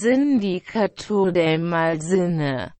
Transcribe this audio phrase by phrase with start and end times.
[0.00, 2.72] Sindicato del Malsinne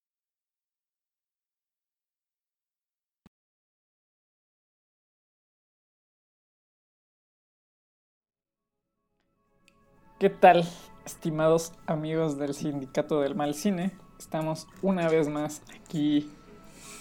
[10.18, 10.64] ¿Qué tal,
[11.06, 13.92] estimados amigos del Sindicato del Mal Cine?
[14.18, 16.32] Estamos una vez más aquí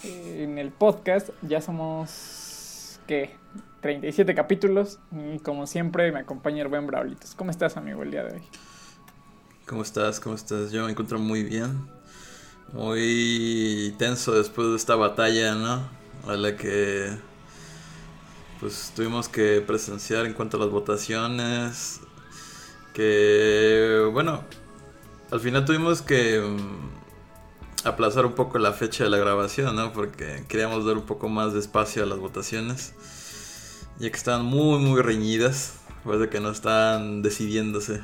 [0.04, 1.30] eh, en el podcast.
[1.42, 3.32] Ya somos, ¿qué?
[3.82, 5.00] 37 capítulos.
[5.12, 7.34] Y como siempre, me acompaña el buen Braulitos.
[7.34, 8.44] ¿Cómo estás, amigo, el día de hoy?
[9.66, 10.20] ¿Cómo estás?
[10.20, 10.74] ¿Cómo estás?
[10.74, 11.88] Yo me encuentro muy bien.
[12.74, 15.88] Muy tenso después de esta batalla, ¿no?
[16.28, 17.18] A la que
[18.60, 22.02] pues tuvimos que presenciar en cuanto a las votaciones.
[22.94, 24.44] Que bueno,
[25.32, 29.94] al final tuvimos que mm, aplazar un poco la fecha de la grabación, ¿no?
[29.94, 32.94] Porque queríamos dar un poco más de espacio a las votaciones.
[33.98, 35.76] Ya que estaban muy, muy reñidas.
[36.04, 38.02] Parece que no están decidiéndose.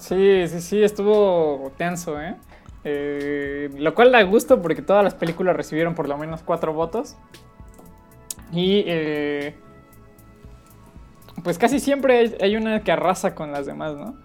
[0.00, 2.34] Sí, sí, sí, estuvo tenso, ¿eh?
[2.84, 3.70] ¿eh?
[3.76, 7.16] Lo cual da gusto porque todas las películas recibieron por lo menos cuatro votos.
[8.50, 9.54] Y eh,
[11.44, 14.18] pues casi siempre hay, una que arrasa con las demás, ¿no?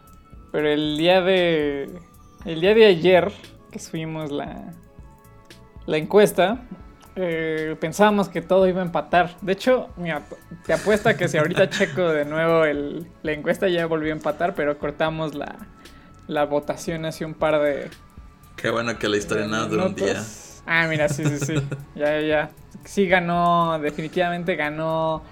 [0.52, 1.90] Pero el día de.
[2.46, 3.34] El día de ayer,
[3.70, 4.74] que subimos la,
[5.88, 6.64] la encuesta,
[7.16, 9.38] eh, pensábamos que todo iba a empatar.
[9.42, 10.24] De hecho, mira,
[10.66, 14.54] te apuesta que si ahorita checo de nuevo el, la encuesta ya volvió a empatar,
[14.56, 15.56] pero cortamos la,
[16.28, 17.90] la votación hace un par de.
[18.56, 20.22] Qué bueno que la historia nada duró un día.
[20.66, 21.56] Ah, mira, sí, sí, sí.
[21.96, 22.50] ya, ya.
[22.84, 25.24] Sí ganó, definitivamente ganó.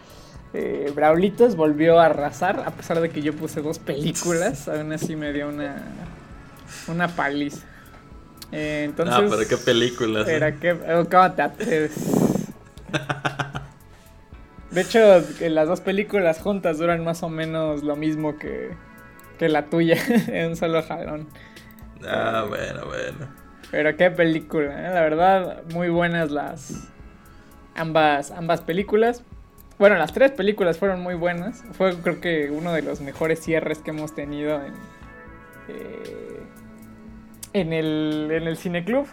[0.53, 5.15] Eh, Braulitos volvió a arrasar, a pesar de que yo puse dos películas, aún así
[5.15, 5.81] me dio una,
[6.87, 7.65] una paliza.
[8.55, 10.27] Eh, entonces, ah, pero qué películas.
[10.27, 10.55] Era eh.
[10.59, 10.73] que.
[10.73, 11.03] Oh.
[14.69, 18.71] De hecho, las dos películas juntas duran más o menos lo mismo que,
[19.39, 19.97] que la tuya,
[20.27, 21.27] en un solo jalón.
[22.07, 23.27] Ah, bueno, bueno.
[23.71, 24.93] Pero qué película, ¿eh?
[24.93, 26.91] la verdad, muy buenas las
[27.73, 29.23] ambas, ambas películas.
[29.79, 31.63] Bueno, las tres películas fueron muy buenas.
[31.71, 34.73] Fue creo que uno de los mejores cierres que hemos tenido en,
[35.69, 36.32] eh,
[37.53, 39.07] en el, en el cineclub.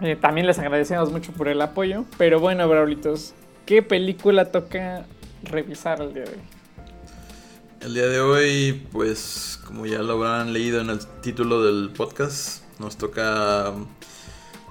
[0.00, 2.04] Eh, también les agradecemos mucho por el apoyo.
[2.16, 3.34] Pero bueno, Braulitos,
[3.66, 5.06] ¿qué película toca
[5.42, 6.42] revisar el día de hoy?
[7.80, 12.64] El día de hoy, pues como ya lo habrán leído en el título del podcast,
[12.80, 13.72] nos toca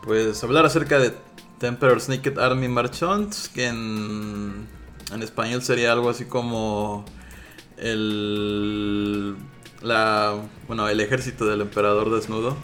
[0.04, 1.14] pues hablar acerca de
[1.58, 4.68] Temperor's Naked Army Marchants, que en,
[5.14, 7.06] en español sería algo así como
[7.78, 9.36] el
[9.82, 10.36] la
[10.68, 12.56] bueno el ejército del emperador desnudo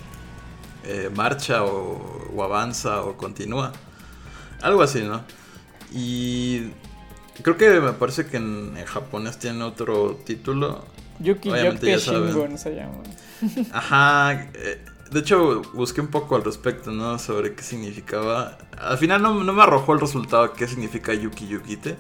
[0.86, 3.72] eh, marcha o, avanza o continúa.
[4.62, 5.24] Algo así no
[5.92, 6.72] y
[7.42, 10.86] creo que me parece que en, japonés tiene otro título.
[11.20, 13.04] Yuki Yoke Shingon se llama.
[13.72, 18.58] Ajá eh, de hecho busqué un poco al respecto no sobre qué significaba.
[18.78, 21.96] Al final no, no me arrojó el resultado qué significa Yuki Yukite.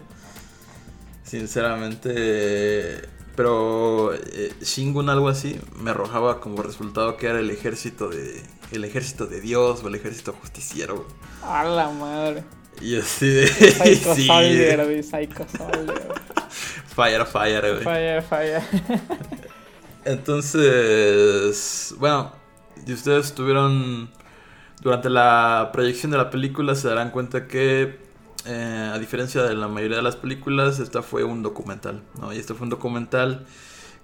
[1.23, 8.43] Sinceramente pero eh, Shingun algo así me arrojaba como resultado que era el ejército de
[8.71, 11.07] el ejército de Dios o el ejército justiciero.
[11.43, 12.43] A la madre.
[12.81, 14.27] Y así de Psycho sí.
[14.27, 16.13] Soldier, de Psycho Soldier.
[16.95, 17.83] Fire, fire, güey.
[17.83, 18.61] Fire, fire.
[20.05, 22.31] Entonces, bueno,
[22.85, 24.11] y ustedes estuvieron
[24.81, 27.97] durante la proyección de la película se darán cuenta que
[28.45, 32.33] eh, a diferencia de la mayoría de las películas, esta fue un documental, ¿no?
[32.33, 33.45] Y este fue un documental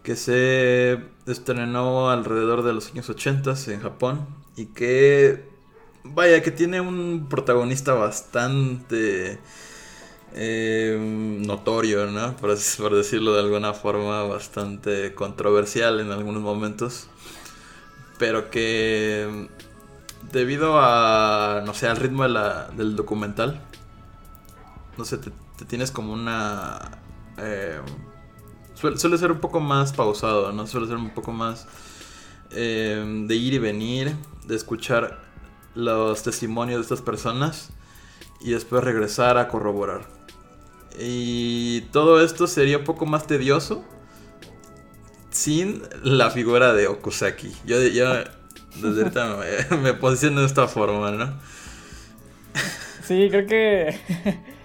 [0.04, 5.46] que se estrenó alrededor de los años 80 en Japón y que,
[6.04, 9.40] vaya, que tiene un protagonista bastante
[10.34, 10.98] eh,
[11.46, 12.36] notorio, ¿no?
[12.38, 12.56] Por,
[12.96, 17.08] decirlo de alguna forma, bastante controversial en algunos momentos,
[18.18, 19.50] pero que
[20.32, 23.62] debido a, no sé, al ritmo de del documental,
[25.00, 25.32] no sé, te,
[25.66, 27.00] tienes como una...
[27.38, 27.80] Eh,
[28.74, 30.68] suele, ser un poco más pausado, ¿no?
[30.68, 31.68] Suele ser un poco más
[32.52, 34.14] eh, de ir y venir,
[34.46, 35.22] de escuchar
[35.74, 37.70] los testimonios de estas personas
[38.42, 40.02] y después regresar a corroborar.
[41.00, 43.86] Y todo esto sería un poco más tedioso
[45.30, 47.54] sin la figura de Okusaki.
[47.66, 48.04] Yo, desde
[48.84, 51.40] ahorita me posiciono de esta forma, ¿no?
[53.06, 53.98] Sí, creo que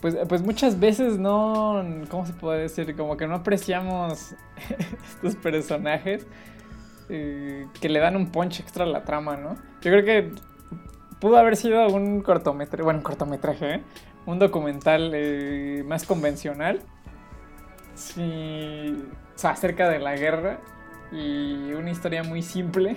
[0.00, 2.96] pues, pues muchas veces no, ¿cómo se puede decir?
[2.96, 4.34] Como que no apreciamos
[5.14, 6.26] estos personajes
[7.08, 9.56] eh, que le dan un punch extra a la trama, ¿no?
[9.82, 10.32] Yo creo que
[11.20, 13.82] pudo haber sido un cortometraje, bueno, un cortometraje, ¿eh?
[14.26, 16.82] un documental eh, más convencional.
[17.94, 18.22] Sí,
[19.34, 20.60] o sea, acerca de la guerra
[21.12, 22.96] y una historia muy simple.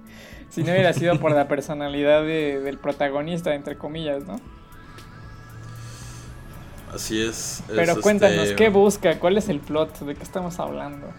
[0.50, 4.36] si no hubiera sido por la personalidad de- del protagonista, entre comillas, ¿no?
[6.94, 7.60] Así es.
[7.60, 9.18] es, Pero cuéntanos, este, ¿qué busca?
[9.18, 10.00] ¿Cuál es el plot?
[10.00, 11.12] ¿De qué estamos hablando?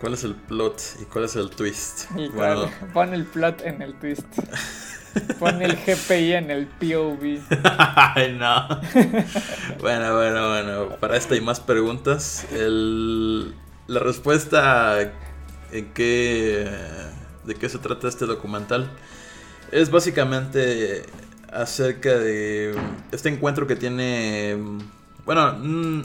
[0.00, 2.04] ¿Cuál es el plot y cuál es el twist?
[2.16, 4.24] Y Bueno, cuál- pon el plot en el twist.
[5.38, 7.40] Pon el GPI en el POV.
[8.14, 8.68] Ay, no.
[9.80, 10.88] bueno, bueno, bueno.
[11.00, 13.54] Para esta y más preguntas, el-
[13.88, 15.00] la respuesta
[15.72, 16.66] en qué,
[17.44, 18.90] de qué se trata este documental
[19.72, 21.02] es básicamente
[21.52, 22.74] acerca de
[23.12, 24.56] este encuentro que tiene,
[25.30, 26.02] bueno, mm,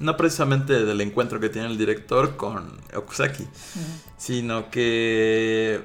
[0.00, 3.44] no precisamente del encuentro que tiene el director con Okusaki,
[4.18, 5.80] sino que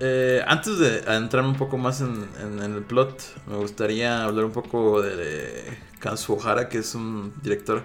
[0.00, 4.46] eh, antes de entrar un poco más en, en- en el plot, me gustaría hablar
[4.46, 7.84] un poco de, de Kanzu Ohara, que es un director.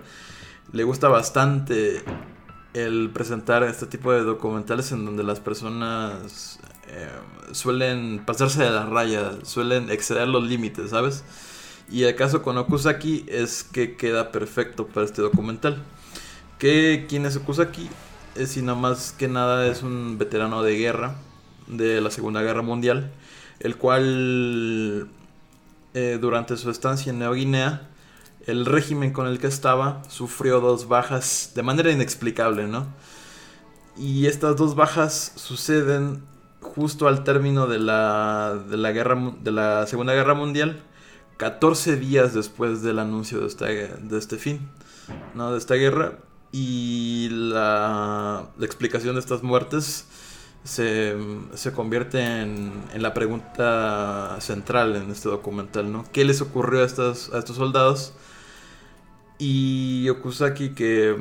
[0.72, 2.02] Le gusta bastante
[2.74, 7.10] el presentar este tipo de documentales en donde las personas eh,
[7.52, 11.24] suelen pasarse de la raya, suelen exceder los límites, ¿sabes?
[11.90, 15.84] Y el caso con Okusaki es que queda perfecto para este documental.
[16.58, 17.90] ¿Qué, ¿Quién es Okusaki?
[18.36, 21.16] Es sino más que nada es un veterano de guerra
[21.68, 23.12] de la Segunda Guerra Mundial,
[23.60, 25.10] el cual
[25.94, 27.88] eh, durante su estancia en Nueva Guinea,
[28.46, 32.88] el régimen con el que estaba sufrió dos bajas de manera inexplicable, ¿no?
[33.98, 36.24] Y estas dos bajas suceden
[36.62, 40.82] justo al término de la, de la, guerra, de la Segunda Guerra Mundial,
[41.38, 44.70] 14 días después del anuncio de, esta, de este fin,
[45.34, 45.52] ¿no?
[45.52, 46.20] De esta guerra.
[46.52, 50.06] Y la, explicación de estas muertes
[50.64, 51.16] se,
[51.54, 56.06] se convierte en, en la pregunta central en este documental, ¿no?
[56.14, 58.14] ¿Qué les ocurrió a estos, a estos soldados?
[59.38, 61.16] Y Okusaki, que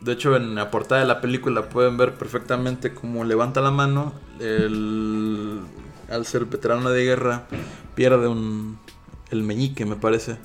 [0.00, 4.14] de hecho en la portada de la película pueden ver perfectamente cómo levanta la mano,
[4.40, 7.46] al ser veterano de guerra
[7.94, 8.78] pierde un,
[9.30, 10.38] el meñique, me parece.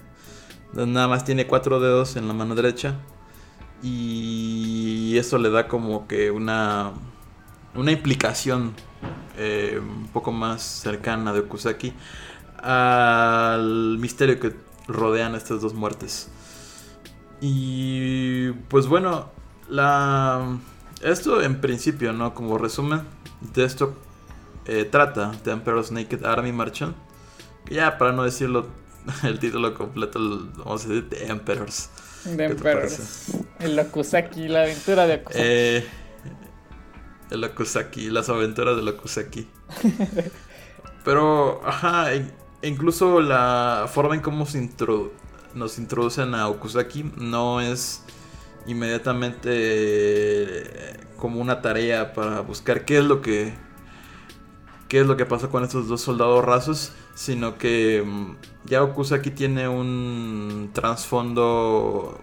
[0.74, 2.96] Nada más tiene cuatro dedos en la mano derecha.
[3.82, 6.92] Y eso le da como que una,
[7.76, 8.74] una implicación
[9.38, 11.94] eh, un poco más cercana de Okusaki
[12.62, 14.54] al misterio que
[14.88, 16.30] rodean estas dos muertes.
[17.42, 19.30] Y pues bueno,
[19.70, 20.60] la
[21.02, 22.34] esto en principio, ¿no?
[22.34, 23.02] Como resumen
[23.54, 23.96] de esto
[24.66, 26.96] eh, trata The Emperor's Naked Army Marchand.
[27.70, 28.68] Que ya para no decirlo
[29.24, 30.20] el título completo,
[30.58, 31.90] vamos a decir The Emperors.
[32.24, 33.28] Te Emperors.
[33.60, 35.40] El Okusaki, la aventura de Okusaki.
[35.42, 35.88] Eh,
[37.30, 39.48] el Okusaki, las aventuras del Okusaki.
[41.06, 42.30] Pero, ajá, e-
[42.64, 45.12] incluso la forma en cómo se introdu-
[45.54, 48.04] nos introducen a Okusaki no es
[48.68, 53.54] inmediatamente eh, como una tarea para buscar qué es lo que
[54.90, 59.32] qué es lo que pasa con estos dos soldados rasos, sino que mm, ya Okusaki
[59.32, 62.22] tiene un trasfondo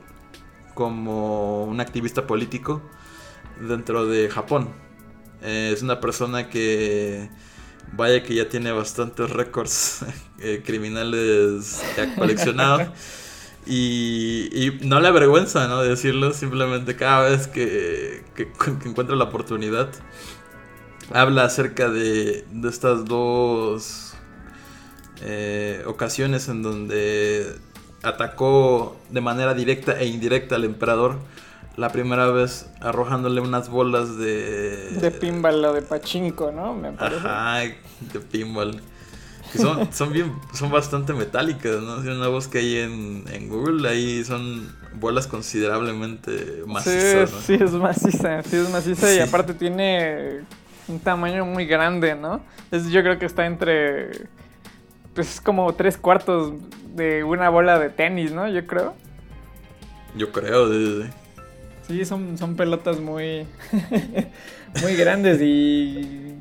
[0.75, 2.83] como un activista político
[3.61, 4.71] dentro de Japón.
[5.43, 7.29] Eh, es una persona que
[7.93, 10.05] vaya que ya tiene bastantes récords
[10.41, 12.89] eh, criminales ya coleccionados.
[13.69, 15.83] Y, y no le avergüenza, ¿no?
[15.83, 19.91] Decirlo simplemente cada vez que, que- que encuentra la oportunidad.
[21.13, 24.06] Habla acerca de, de estas dos
[25.23, 27.47] eh, ocasiones en donde
[28.03, 31.19] atacó de manera directa e indirecta al emperador.
[31.77, 34.93] La primera vez arrojándole unas bolas de...
[35.01, 36.73] De pinball o de pachinko, ¿no?
[36.73, 37.27] Me parece.
[37.27, 38.81] Ajá, de pinball.
[39.53, 42.01] Que son, son bien, son bastante metálicas, ¿no?
[42.03, 47.41] Si una busca ahí en, en Google, ahí son bolas considerablemente macizas, ¿no?
[47.41, 49.21] Sí, sí, es maciza, sí es maciza y Sí.
[49.21, 50.41] aparte tiene
[50.89, 52.41] un tamaño muy grande, ¿no?
[52.71, 54.13] Es, yo creo que está entre,
[55.17, 56.53] pues es como tres cuartos
[56.95, 58.47] de una bola de tenis, ¿no?
[58.49, 58.95] Yo creo.
[60.17, 61.11] Yo creo, de-
[61.89, 63.47] Sí, son, son pelotas muy,
[64.83, 66.35] muy grandes y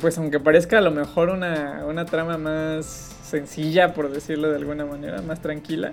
[0.00, 2.86] pues aunque parezca a lo mejor una, una trama más
[3.22, 5.92] sencilla, por decirlo de alguna manera, más tranquila.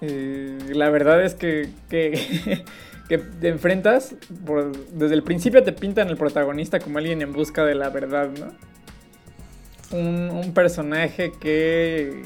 [0.00, 2.64] eh, la verdad es que, que,
[3.08, 4.14] que te enfrentas,
[4.46, 8.30] por- desde el principio te pintan el protagonista como alguien en busca de la verdad,
[8.38, 8.46] ¿no?
[9.92, 12.22] Un, personaje que,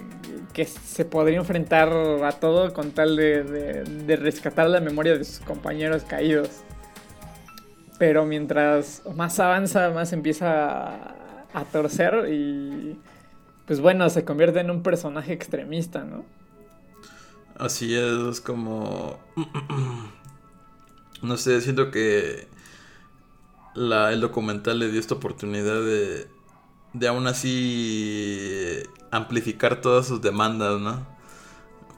[0.53, 1.89] que se podría enfrentar
[2.25, 3.43] a todo con tal de,
[3.85, 6.51] de- rescatar la memoria de sus compañeros caídos.
[7.99, 11.17] Pero mientras más avanza, más empieza a,
[11.55, 12.99] a torcer y
[13.67, 16.25] pues bueno, se convierte en un personaje extremista, ¿no?
[17.59, 19.19] Así es, como...
[21.23, 22.49] no sé, siento que
[23.75, 26.29] la, el documental le dio esta oportunidad de,
[26.99, 31.07] de aún así amplificar todas sus demandas, ¿no?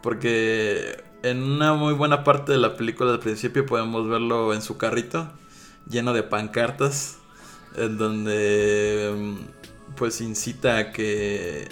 [0.03, 4.77] Porque en una muy buena parte de la película al principio podemos verlo en su
[4.77, 5.31] carrito,
[5.89, 7.19] lleno de pancartas,
[7.77, 9.37] en donde
[9.97, 11.69] pues incita a que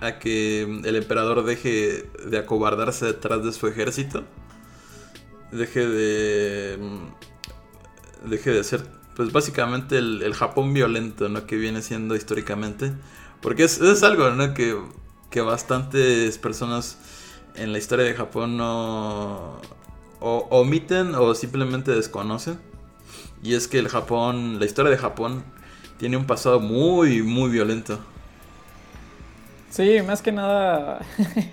[0.00, 4.24] a que el emperador deje de acobardarse detrás de su ejército,
[5.52, 6.78] deje de
[8.24, 11.46] deje de ser pues básicamente el, Japón violento, ¿no?
[11.46, 12.92] Que viene siendo históricamente,
[13.40, 14.54] porque es, es algo, ¿no?
[14.54, 14.76] Que,
[15.30, 16.98] que bastantes personas
[17.54, 19.60] en la historia de Japón no
[20.20, 22.58] omiten o simplemente desconocen.
[23.42, 25.44] Y es que el Japón, la historia de Japón
[25.98, 27.98] tiene un pasado muy, muy violento.
[29.70, 31.00] Sí, más que nada,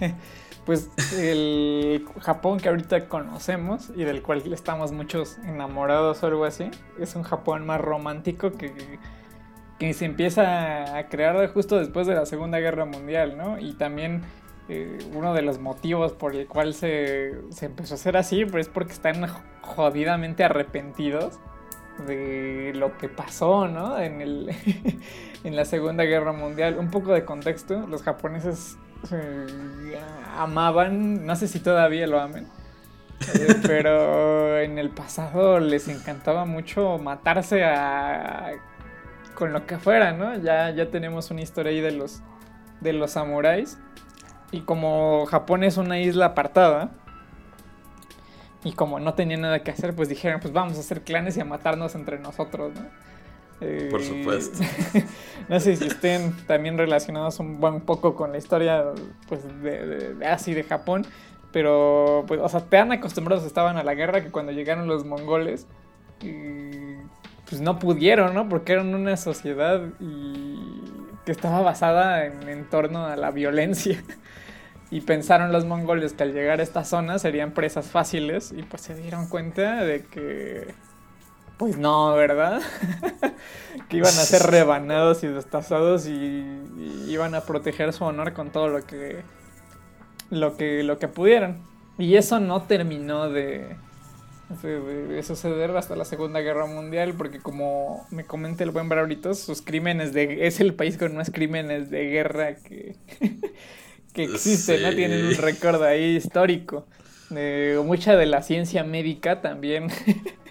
[0.66, 6.70] pues el Japón que ahorita conocemos y del cual estamos muchos enamorados o algo así,
[7.00, 8.74] es un Japón más romántico que,
[9.80, 13.58] que se empieza a crear justo después de la Segunda Guerra Mundial, ¿no?
[13.58, 14.22] Y también
[14.72, 18.72] eh, uno de los motivos por el cual se, empezó a hacer así pues es
[18.72, 19.26] porque están
[19.62, 21.40] jodidamente arrepentidos
[22.06, 24.00] de lo que pasó, ¿no?
[24.00, 24.52] En, el,
[25.44, 26.78] en la Segunda Guerra Mundial.
[26.78, 28.78] Un poco de contexto, los japoneses
[30.38, 32.48] amaban, no sé si todavía lo amen,
[33.36, 38.52] eh, pero en el pasado les encantaba mucho matarse a,
[39.36, 40.38] con lo que fuera, ¿no?
[40.38, 42.22] Ya, ya tenemos una historia ahí de los,
[42.82, 43.78] de los samuráis.
[44.52, 46.92] Y como Japón es una isla apartada,
[48.64, 51.42] y como no tenía nada que hacer, pues dijeron, pues vamos a hacer clanes y
[51.42, 53.09] a matarnos entre nosotros, ¿no?
[53.92, 54.60] Por supuesto.
[55.50, 58.86] no sé si estén también relacionados un, buen poco con la historia
[59.28, 61.06] pues, de, de, así de Japón,
[61.52, 65.68] pero pues, o sea, tan acostumbrados estaban a la guerra que cuando llegaron los mongoles,
[67.50, 68.48] pues no pudieron, ¿no?
[68.48, 70.60] Porque eran una sociedad y
[71.26, 74.04] que estaba basada en, en torno a la violencia.
[74.92, 78.82] Y pensaron los mongoles que al llegar a esta zona serían presas fáciles y pues
[78.82, 80.74] se dieron cuenta de que...
[81.60, 82.62] Pues no, ¿verdad?
[83.90, 86.46] que iban a ser rebanados y destazados y,
[87.10, 89.24] iban a proteger su honor con todo lo que,
[90.30, 91.62] lo que, lo que pudieran.
[91.98, 93.76] Y eso no terminó de,
[94.64, 99.62] de, suceder hasta la Segunda Guerra Mundial, porque como me comenta el buen Brauritos, sus
[99.62, 100.48] crímenes de...
[100.48, 102.96] es el país con más crímenes de guerra que,
[104.14, 104.96] que existe, ¿no?
[104.96, 106.88] Tienen un récord ahí histórico.
[107.84, 109.90] mucha de la ciencia médica también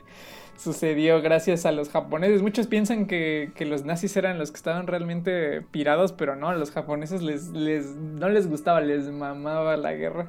[0.58, 2.42] sucedió gracias a los japoneses.
[2.42, 6.70] Muchos piensan que, los nazis eran los que estaban realmente pirados, pero no, a los
[6.70, 10.28] japoneses les, les, no les gustaba, les mamaba la guerra.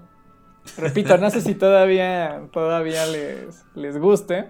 [0.78, 4.50] Repito, no sé si todavía, todavía les, les guste,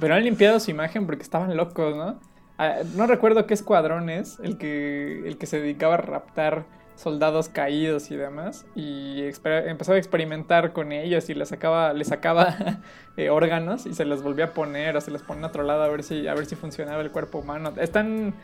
[0.00, 2.20] pero han limpiado su imagen porque estaban locos, ¿no?
[2.56, 6.66] Ah, no recuerdo qué escuadrón es el que, el que se dedicaba a raptar
[6.98, 8.66] soldados caídos y demás.
[8.74, 12.56] Y empezó a experimentar con ellos y les sacaba, les sacaba
[13.16, 15.82] eh, órganos y se los volvía a poner o se los ponía a otro lado
[15.82, 17.72] a ver si, a ver si funcionaba el cuerpo humano.
[17.76, 18.34] Están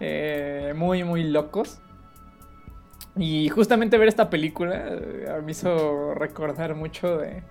[0.00, 1.80] eh, muy, muy locos.
[3.16, 7.42] Y justamente ver esta película eh, me hizo recordar mucho de,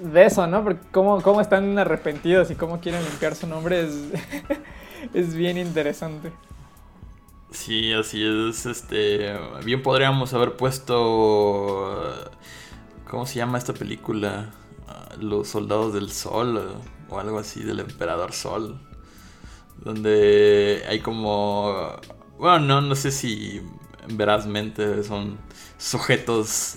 [0.00, 0.62] de eso, ¿no?
[0.62, 4.12] Porque cómo, cómo están arrepentidos y cómo quieren limpiar su nombre es,
[5.14, 6.32] es bien interesante.
[7.54, 8.66] Sí, así es.
[8.66, 9.32] Este,
[9.64, 12.02] bien podríamos haber puesto,
[13.08, 14.50] ¿cómo se llama esta película?
[15.20, 16.76] Los Soldados del Sol
[17.08, 18.78] o algo así del Emperador Sol,
[19.84, 21.96] donde hay como,
[22.38, 23.62] bueno, no, no sé si
[24.08, 25.38] verazmente son
[25.78, 26.76] sujetos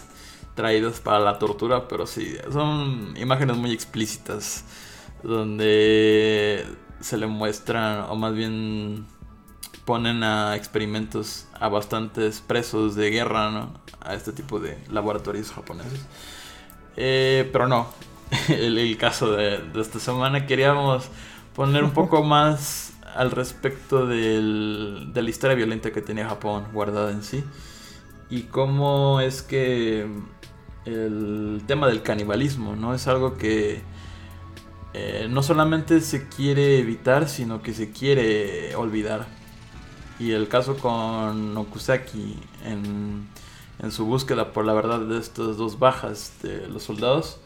[0.56, 4.64] traídos para la tortura, pero sí, son imágenes muy explícitas
[5.24, 6.66] donde
[7.02, 9.08] se le muestran, o más bien
[9.88, 13.72] ponen a experimentos a bastantes presos de guerra, ¿no?
[14.02, 16.06] A este tipo de laboratorios japoneses.
[16.98, 17.88] Eh, pero no,
[18.50, 21.08] el, caso de, esta semana queríamos
[21.56, 27.12] poner un poco más al respecto del, de la historia violenta que tenía Japón guardada
[27.12, 27.46] en sí.
[28.30, 30.06] Y cómo es que
[30.84, 32.94] el tema del canibalismo, ¿no?
[32.94, 33.82] Es algo que
[34.94, 39.47] eh, no solamente se quiere evitar, sino que se quiere olvidar.
[40.20, 43.28] Y el caso con Okusaki en,
[43.80, 47.40] en su búsqueda por la verdad de estas dos bajas de los soldados,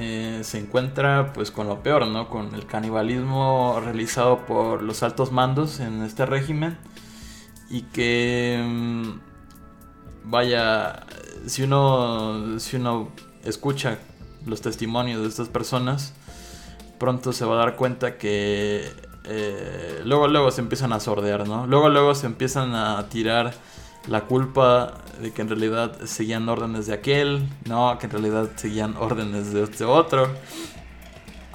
[0.00, 2.28] eh, se encuentra pues con lo peor, ¿no?
[2.28, 6.78] Con el canibalismo realizado por los altos mandos en este régimen
[7.68, 9.10] y que mm,
[10.22, 11.04] vaya,
[11.46, 13.08] si uno, si uno
[13.44, 13.98] escucha
[14.46, 16.14] los testimonios de estas personas,
[16.98, 18.92] pronto se va a dar cuenta que
[19.28, 21.66] eh, luego luego se empiezan a sordear, ¿no?
[21.66, 23.52] Luego luego se empiezan a tirar
[24.06, 28.96] la culpa de que en realidad seguían órdenes de aquel, no, que en realidad seguían
[28.96, 30.28] órdenes de este otro.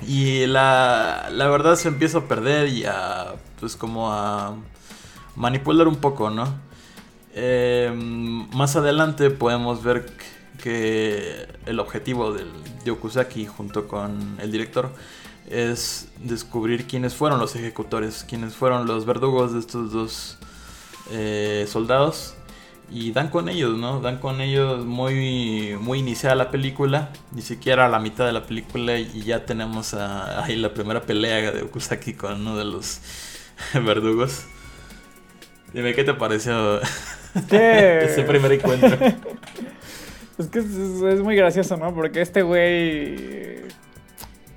[0.08, 4.56] Y la, la verdad se empieza a perder y a, pues como a
[5.36, 6.46] manipular un poco, ¿no?
[7.34, 10.06] Em, más adelante podemos ver
[10.62, 12.51] que el objetivo del
[12.86, 14.92] Yokusaki junto con el director
[15.50, 20.38] es descubrir quiénes fueron los ejecutores, quiénes fueron los verdugos de estos dos
[21.12, 22.35] eh, soldados
[22.89, 24.01] y dan con ellos, ¿no?
[24.01, 28.43] Dan con ellos muy, muy iniciada la película, ni siquiera a la mitad de la
[28.43, 33.01] película y ya tenemos ahí la primera pelea de Okusaki con uno de los
[33.73, 34.45] verdugos.
[35.73, 36.79] Dime, ¿qué te pareció
[37.51, 38.97] ese primer encuentro?
[40.35, 40.65] Es que es,
[41.21, 41.93] muy gracioso, ¿no?
[41.93, 43.62] Porque este güey,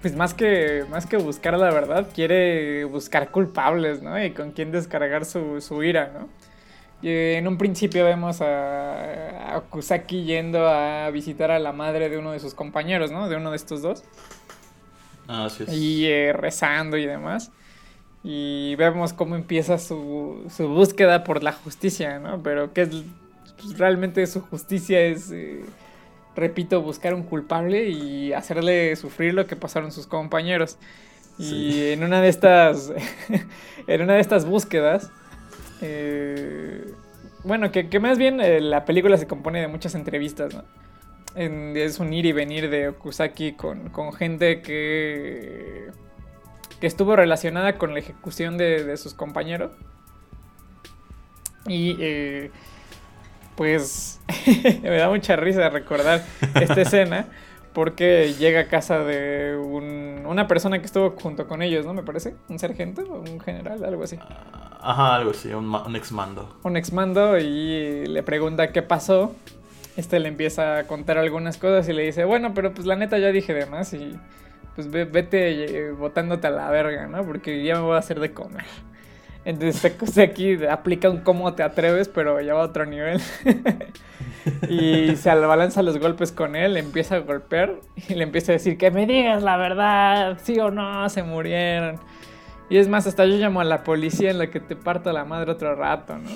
[0.06, 4.22] pues más que, más que buscar la verdad, quiere buscar culpables, ¿no?
[4.22, 6.28] Y con quién descargar su, su ira, ¿no?
[7.02, 12.38] en un principio vemos a, Kusaki yendo a visitar a la madre de uno de
[12.38, 13.28] sus compañeros, ¿no?
[13.28, 14.04] De uno de estos dos.
[15.26, 15.64] Ah, sí.
[15.72, 17.50] Y eh, rezando y demás.
[18.22, 22.42] Y vemos cómo empieza su, su, búsqueda por la justicia, ¿no?
[22.44, 22.90] Pero que es
[23.60, 25.64] pues, realmente su justicia es, eh,
[26.36, 30.78] repito, buscar un culpable y hacerle sufrir lo que pasaron sus compañeros.
[31.38, 32.92] Y en una de estas,
[33.86, 35.10] en una de estas búsquedas,
[35.82, 36.92] eh,
[37.44, 40.64] bueno, que, más bien eh, la película se compone de muchas entrevistas, ¿no?
[41.36, 45.90] es un ir y venir de Okusaki con, gente que,
[46.80, 49.72] que estuvo relacionada con la ejecución de, sus compañeros.
[51.66, 52.50] Y eh,
[53.56, 54.21] pues
[54.82, 56.23] me da mucha risa recordar
[56.54, 57.26] esta escena
[57.73, 61.92] porque llega a casa de una persona que estuvo junto con ellos, ¿no?
[61.92, 64.19] Me parece, un sargento o un general, algo así.
[64.80, 66.56] Ajá, algo así, un, un exmando.
[66.62, 69.34] Un exmando y le pregunta qué pasó.
[69.99, 73.19] Este le empieza a contar algunas cosas y le dice, bueno, pero pues la neta
[73.19, 74.19] ya dije de más y
[74.75, 77.25] pues vete eh, botándote a la verga, ¿no?
[77.25, 78.64] Porque ya me voy a hacer de comer.
[79.47, 83.21] Entonces aquí aplica un cómo te atreves, pero ya va a otro nivel.
[84.69, 87.76] y se abalanza los golpes con él, empieza a golpear
[88.09, 92.00] y le empieza a decir que me digas la verdad, sí o no, se murieron.
[92.69, 95.25] Y es más, hasta yo llamo a la policía en la que te parto la
[95.25, 96.30] madre otro rato, ¿no?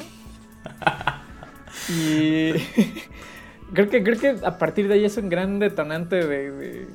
[1.89, 2.53] y
[3.75, 6.87] creo que, creo que a partir de ahí es un gran detonante de,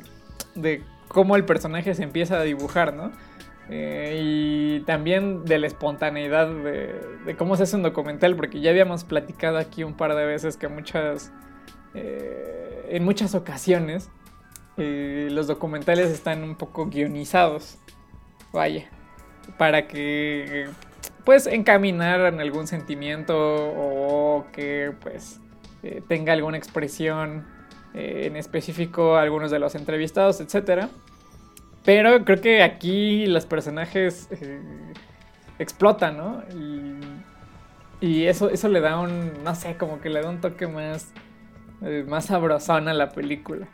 [0.56, 3.12] de cómo el personaje se empieza a dibujar, ¿no?
[3.70, 9.04] Eh, y también de la espontaneidad de, cómo se hace un documental, porque ya habíamos
[9.04, 11.32] platicado aquí un par de veces que muchas,
[11.94, 14.10] eh, en muchas ocasiones
[14.78, 17.80] eh, los documentales están un poco guionizados,
[18.54, 18.88] vaya,
[19.58, 20.68] para que
[21.24, 25.40] pues encaminar en algún sentimiento o que pues
[26.08, 27.46] tenga alguna expresión
[27.94, 30.90] en específico algunos de los entrevistados, etcétera.
[31.86, 34.60] Pero creo que aquí los personajes eh,
[35.60, 36.44] explotan, ¿no?
[38.02, 41.08] Y, eso, eso le da un, no sé, como que le da un toque más,
[41.82, 43.68] eh, más sabrosón a la película.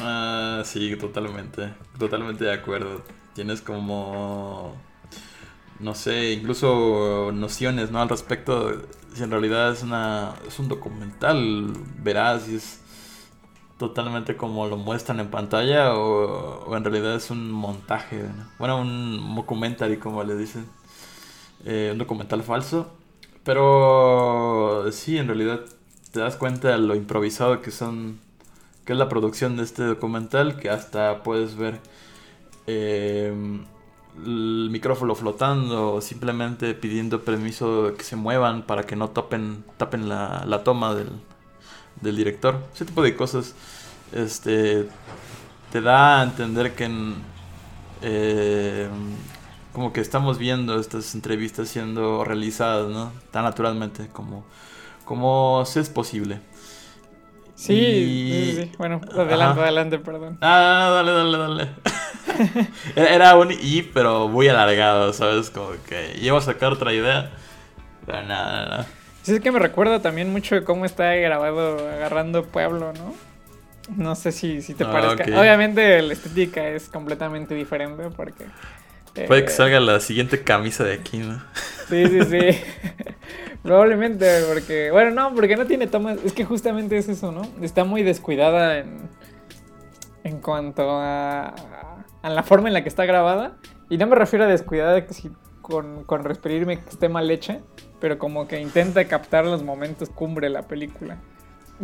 [0.00, 3.02] Ah, sí, totalmente, totalmente de acuerdo.
[3.34, 4.74] Tienes como,
[5.78, 8.00] no sé, incluso nociones, ¿no?
[8.00, 12.80] Al respecto, si en realidad es una, es un documental veraz y es
[13.78, 18.24] totalmente como lo muestran en pantalla o, en realidad es un montaje,
[18.58, 20.66] bueno, un documentary como le dicen,
[21.64, 22.92] eh, un documental falso,
[23.44, 25.60] pero sí, en realidad
[26.12, 28.20] te das cuenta de lo improvisado que son,
[28.84, 31.80] que es la producción de este documental, que hasta puedes ver
[32.66, 33.64] em,
[34.24, 40.08] el micrófono flotando o simplemente pidiendo permiso que se muevan para que no tapen, tapen
[40.08, 41.08] la toma del
[42.00, 42.58] del director.
[42.74, 43.54] Ese tipo de cosas
[44.12, 44.86] este,
[45.72, 46.90] te da a entender que
[48.02, 48.88] eh,
[49.72, 53.12] como que estamos viendo estas entrevistas siendo realizadas, ¿no?
[53.32, 54.44] Tan naturalmente como,
[55.04, 56.40] como si es posible.
[57.56, 60.38] Sí, sí, bueno, adelante, adelante, perdón.
[60.40, 61.68] Ah, dale, dale, dale.
[62.96, 65.50] Era un y, pero muy alargado, ¿sabes?
[65.50, 67.32] Como que iba a sacar otra idea,
[68.04, 68.86] pero nada, nada.
[69.24, 73.14] Sí, es que me recuerda también mucho de cómo está grabado agarrando Pueblo, ¿no?
[73.96, 75.24] No sé si, si te Ah, parezca.
[75.40, 78.44] Obviamente la estética es completamente diferente porque...
[79.14, 81.42] eh, Puede que salga la siguiente camisa de aquí, ¿no?
[81.88, 82.60] Sí, sí, sí.
[83.62, 84.90] Probablemente, porque.
[84.90, 86.18] Bueno, no, porque no tiene tomas.
[86.22, 87.42] Es que justamente es eso, ¿no?
[87.62, 89.08] Está muy descuidada en.
[90.22, 91.54] En cuanto a.
[92.22, 93.56] A la forma en la que está grabada.
[93.88, 95.30] Y no me refiero a descuidada de que si
[95.64, 97.60] con, con referirme que esté mal hecha.
[98.00, 101.16] Pero como que intenta captar los momentos cumbre de la película.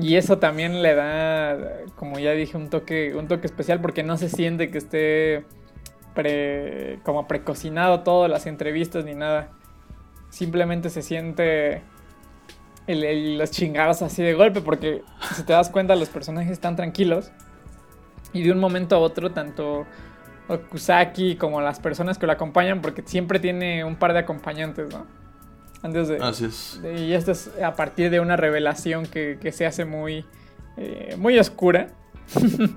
[0.00, 1.56] Y eso también le da,
[1.96, 5.44] como ya dije, un toque, un toque especial porque no se siente que esté
[6.14, 9.48] pre, como precocinado todo, las entrevistas ni nada.
[10.28, 11.82] Simplemente se siente
[12.86, 15.02] el- el- los chingados así de golpe porque
[15.34, 17.32] si te das cuenta los personajes están tranquilos
[18.32, 19.86] y de un momento a otro tanto
[20.50, 25.06] Okusaki como las personas que lo acompañan porque siempre tiene un par de acompañantes, ¿no?
[25.82, 26.80] Antes de, Así es.
[26.98, 30.26] y esto es a partir de una revelación que, que se hace muy,
[30.76, 31.88] eh, muy oscura.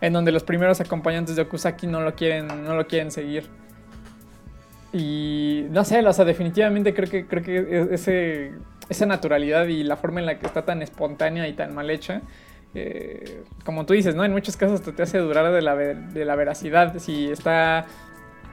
[0.00, 3.48] en donde los primeros acompañantes de Okusaki no lo quieren, no lo quieren seguir.
[4.92, 8.52] Y no sé, o sea, definitivamente creo que, creo que e- ese,
[8.88, 12.22] esa naturalidad y la forma en la que está tan espontánea y tan mal hecha,
[12.74, 14.24] eh, como tú dices, ¿no?
[14.24, 16.98] En muchos casos te, te hace durar de la, de la veracidad.
[16.98, 17.86] Si está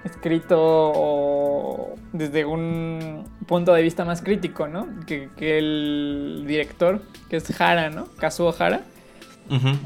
[0.04, 4.88] escrito o desde un punto de vista más crítico, ¿no?
[5.06, 8.08] Que, que el director, que es Hara, ¿no?
[8.18, 8.82] Kazuo Hara,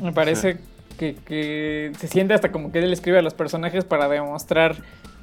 [0.02, 0.60] me parece sí.
[0.98, 4.76] que, que se siente hasta como que él escribe a los personajes para demostrar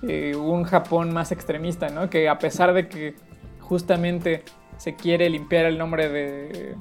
[0.02, 2.10] eh, un Japón más extremista, ¿no?
[2.10, 3.14] Que a pesar de que
[3.60, 4.42] justamente
[4.76, 6.74] se quiere limpiar el nombre de,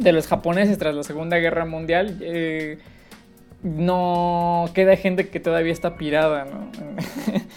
[0.00, 2.78] de los japoneses tras la Segunda Guerra Mundial, eh,
[3.62, 6.70] no queda gente que todavía está pirada, ¿no?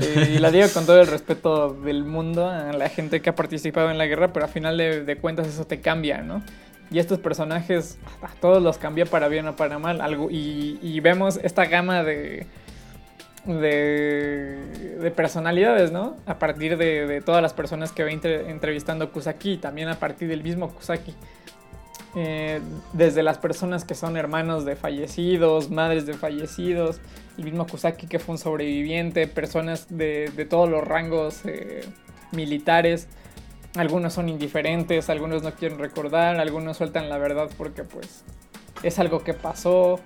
[0.00, 3.34] Eh, y la digo con todo el respeto del mundo a la gente que ha
[3.34, 6.40] participado en la guerra, pero a final de, cuentas eso te cambia, ¿no?
[6.92, 7.98] Y estos personajes,
[8.40, 10.00] todos los cambia para bien o para mal.
[10.00, 12.46] Algo, y, vemos esta gama de,
[13.44, 14.56] de,
[15.00, 16.16] de personalidades, ¿no?
[16.26, 20.44] A partir de, todas las personas que va entre- entrevistando Kusaki también a partir del
[20.44, 21.12] mismo Kusaki.
[22.20, 22.60] Eh,
[22.94, 27.00] desde las personas que son hermanos de fallecidos, madres de fallecidos,
[27.36, 31.82] el mismo Kusaki que fue un sobreviviente, personas de, todos los rangos eh,
[32.32, 33.06] militares.
[33.76, 38.24] Algunos son indiferentes, algunos no quieren recordar, algunos sueltan la verdad porque pues
[38.82, 40.00] es algo que pasó,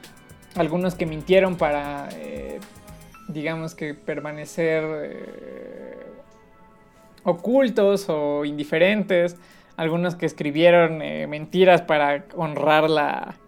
[0.55, 2.61] algunos que mintieron para, eh,
[3.29, 4.85] digamos que permanecer
[7.25, 9.37] ocultos o indiferentes,
[9.77, 13.41] algunos que escribieron eh, mentiras para honrar la,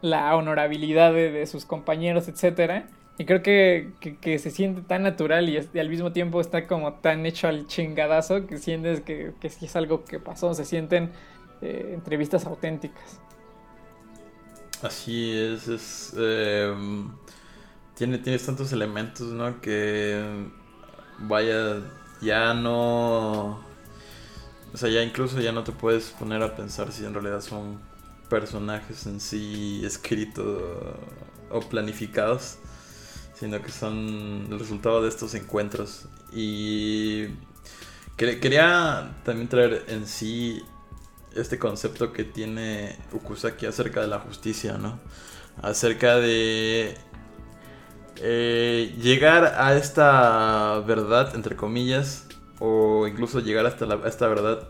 [0.00, 2.86] la honorabilidad de, de sus compañeros, etc.
[3.18, 7.26] Y creo que, que- se siente tan natural y, al mismo tiempo está como tan
[7.26, 11.12] hecho al chingadazo que sientes que, que es algo que pasó, se sienten
[11.62, 13.20] eh, entrevistas auténticas.
[14.82, 16.72] Así es, es eh,
[17.94, 19.60] tiene, tienes tantos elementos, ¿no?
[19.60, 20.46] Que
[21.18, 21.82] vaya,
[22.20, 23.67] ya no,
[24.74, 27.80] o sea, ya incluso ya no te puedes poner a pensar si en realidad son
[28.28, 30.62] personajes en sí escritos
[31.50, 32.58] o planificados,
[33.34, 36.06] sino que son el resultado de estos encuentros.
[36.32, 37.26] Y
[38.16, 40.62] quer- quería también traer en sí
[41.34, 44.98] este concepto que tiene Ukusaki acerca de la justicia, ¿no?
[45.62, 46.96] Acerca de
[48.16, 52.26] eh, llegar a esta verdad, entre comillas,
[52.60, 54.68] o incluso llegar hasta la- verdad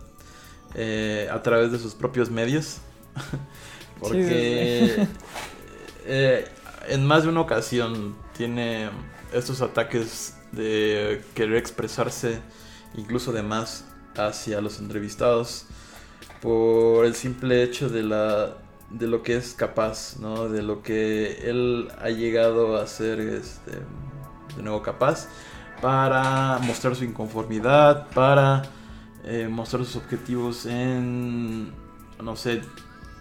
[0.74, 2.78] eh, a través de sus propios medios.
[4.00, 5.08] Porque Sí, sí, sí.
[6.06, 6.48] eh,
[6.88, 8.90] en más de una ocasión tiene
[9.32, 12.40] estos ataques de querer expresarse
[12.94, 13.84] incluso de más
[14.16, 15.66] hacia los entrevistados
[16.40, 18.56] por el simple hecho de la
[18.90, 20.48] de lo que es capaz, ¿no?
[20.48, 23.72] De lo que él ha llegado a ser este,
[24.56, 25.28] de nuevo capaz
[25.80, 28.62] para mostrar su inconformidad, para
[29.24, 31.72] eh, mostrar sus objetivos en,
[32.22, 32.62] no sé,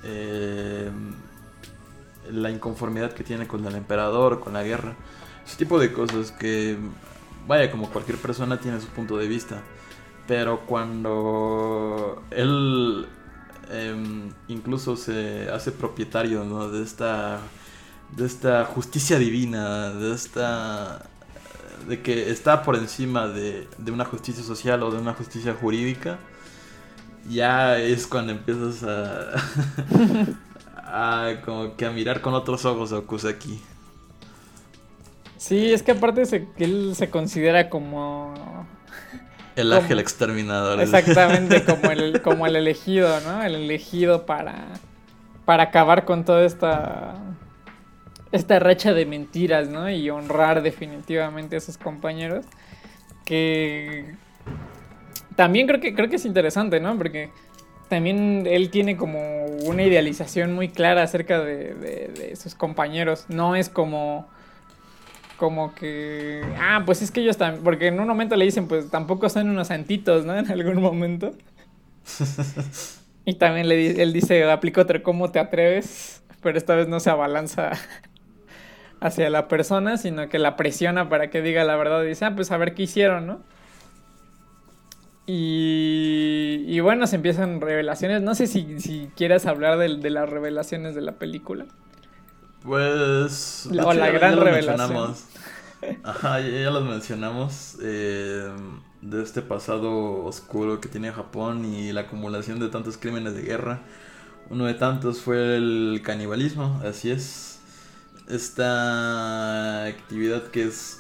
[0.04, 0.92] eh,
[2.32, 4.96] la inconformidad que tiene con el emperador, con la guerra,
[5.46, 6.78] ese tipo de cosas que,
[7.48, 9.62] vaya, como cualquier persona tiene su punto de vista,
[10.28, 13.08] pero cuando él
[13.72, 16.70] em, incluso se hace propietario ¿no?
[16.70, 17.40] de esta
[18.16, 21.06] de esta justicia divina, de esta
[21.88, 26.20] de que está por encima de, de una justicia social o de una justicia jurídica,
[27.30, 29.34] ya es cuando empiezas a,
[31.32, 33.62] a como que a mirar con otros ojos a Kusaki.
[35.38, 38.68] Sí, es que aparte se, él se considera como
[39.56, 40.80] El ángel exterminador.
[40.82, 43.44] exactamente como el, como el elegido, ¿no?
[43.44, 44.82] El elegido para,
[45.46, 47.38] para acabar con toda esta
[48.32, 49.90] esta racha de mentiras, ¿no?
[49.90, 52.46] Y honrar definitivamente a sus compañeros.
[53.26, 54.16] Que
[55.36, 56.98] también creo que creo que es interesante, ¿no?
[56.98, 57.30] Porque
[57.90, 63.26] también él tiene como una idealización muy clara acerca de, de sus compañeros.
[63.30, 64.28] No es como
[65.38, 68.90] como que, ah, pues es que ellos también, porque en un momento le dicen, pues
[68.90, 70.36] tampoco son unos santitos, ¿no?
[70.38, 71.34] En algún momento.
[73.26, 76.24] y también le, él dice, aplico otro, ¿cómo te atreves?
[76.42, 77.72] Pero esta vez no se abalanza
[79.00, 82.36] hacia la persona, sino que la presiona para que diga la verdad y dice, ah,
[82.36, 83.42] pues a ver qué hicieron, ¿no?
[85.26, 88.22] Y, y bueno, se empiezan revelaciones.
[88.22, 91.66] No sé si, si quieras hablar de, de las revelaciones de la película.
[92.64, 93.68] Pues.
[93.72, 95.16] La, o la gran revelación.
[96.04, 97.78] Ajá, ya, los mencionamos.
[97.82, 98.50] Eh,
[99.02, 103.82] de este pasado oscuro que tiene Japón y la acumulación de tantos crímenes de guerra.
[104.50, 107.47] Uno de tantos fue el canibalismo, así es.
[108.30, 111.00] Esta actividad que es,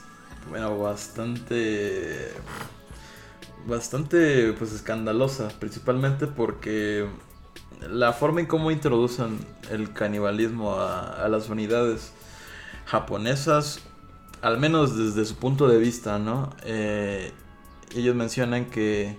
[0.50, 2.32] bueno, bastante.
[3.66, 5.50] Bastante, pues, escandalosa.
[5.60, 7.06] Principalmente porque
[7.90, 12.14] la forma en cómo introducen el canibalismo a, las unidades
[12.86, 13.82] japonesas,
[14.42, 16.56] al menos desde su punto de vista, ¿no?
[16.64, 17.34] Eh,
[17.94, 19.18] ellos mencionan que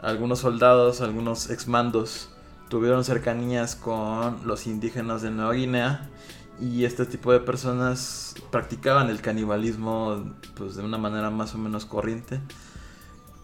[0.00, 2.30] algunos soldados, algunos exmandos,
[2.68, 6.08] tuvieron cercanías con los indígenas de Nueva Guinea
[6.60, 11.86] y este tipo de personas practicaban el canibalismo pues, de una manera más o menos
[11.86, 12.40] corriente.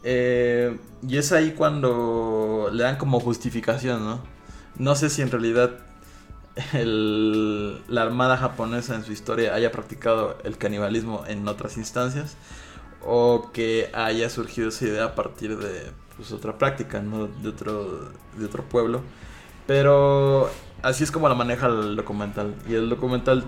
[0.02, 4.20] Eh, y es ahí cuando le dan como justificación, ¿no?
[4.76, 5.70] No sé si en realidad
[6.74, 12.36] la armada japonesa en su historia haya practicado el canibalismo en otras instancias
[13.04, 17.26] o que haya surgido esa idea a partir de pues, otra práctica, ¿no?
[17.26, 19.02] de, otro, de otro pueblo.
[19.66, 20.50] Pero
[20.82, 22.54] así es como la maneja el documental.
[22.68, 23.44] Y el documental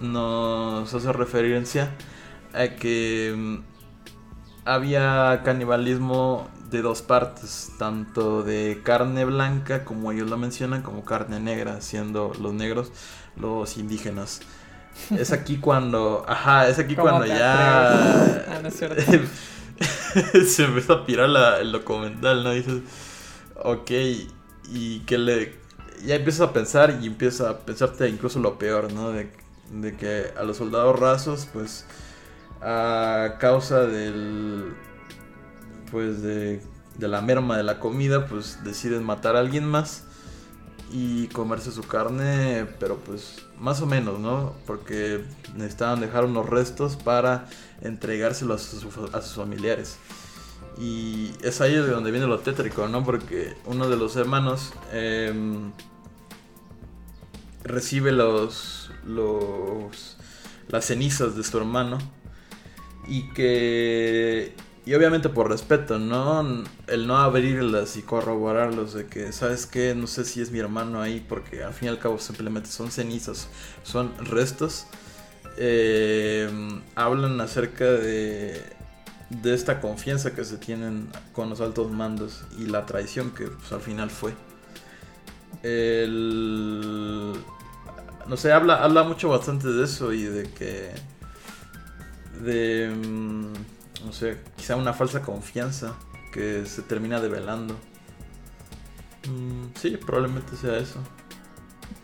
[0.00, 1.90] nos hace referencia
[2.54, 3.56] a que mm,
[4.64, 11.40] había canibalismo de dos partes, tanto de carne blanca, como ellos lo mencionan, como carne
[11.40, 12.92] negra, siendo los negros
[13.36, 14.40] los indígenas.
[15.10, 22.42] Es aquí cuando, ajá, es aquí cuando ya ah, se empieza a pirar el documental,
[22.42, 22.50] ¿no?
[22.50, 22.82] Dices,
[23.62, 23.90] ok,
[24.70, 25.57] y que le,
[26.04, 29.12] ya empiezas a pensar y empieza a pensarte incluso lo peor, ¿no?
[29.12, 29.28] De,
[29.98, 31.84] que a los soldados rasos, pues,
[32.62, 34.74] a causa del
[35.90, 36.60] pues de,
[36.98, 40.04] la merma de la comida, pues deciden matar a alguien más
[40.90, 44.54] y comerse su carne, pero pues más o menos, ¿no?
[44.66, 47.46] Porque necesitaban dejar unos restos para
[47.82, 49.98] entregárselo a, sus, familiares.
[50.78, 53.04] Y es ahí de donde viene lo tétrico, ¿no?
[53.04, 55.72] Porque uno de los hermanos em,
[57.64, 60.16] recibe los, los,
[60.68, 61.98] las cenizas de su hermano
[63.08, 64.54] y que
[64.88, 66.64] y obviamente por respeto, ¿no?
[66.86, 69.94] El no abrirlas y corroborarlos de que, ¿sabes qué?
[69.94, 72.90] No sé si es mi hermano ahí, porque al fin y al cabo simplemente son
[72.90, 73.50] cenizas,
[73.82, 74.86] son restos.
[75.58, 76.48] Eh,
[76.94, 78.62] hablan acerca de,
[79.30, 83.72] de esta confianza que se tienen con los altos mandos y la traición que pues,
[83.72, 84.32] al final fue.
[85.62, 87.34] El,
[88.26, 90.90] no sé, habla, habla mucho bastante de eso y de que...
[92.42, 92.88] De...
[92.88, 93.52] Mm,
[94.04, 95.94] no sé, quizá una falsa confianza
[96.32, 97.74] que se termina develando.
[99.28, 101.00] Mm, sí, probablemente sea eso.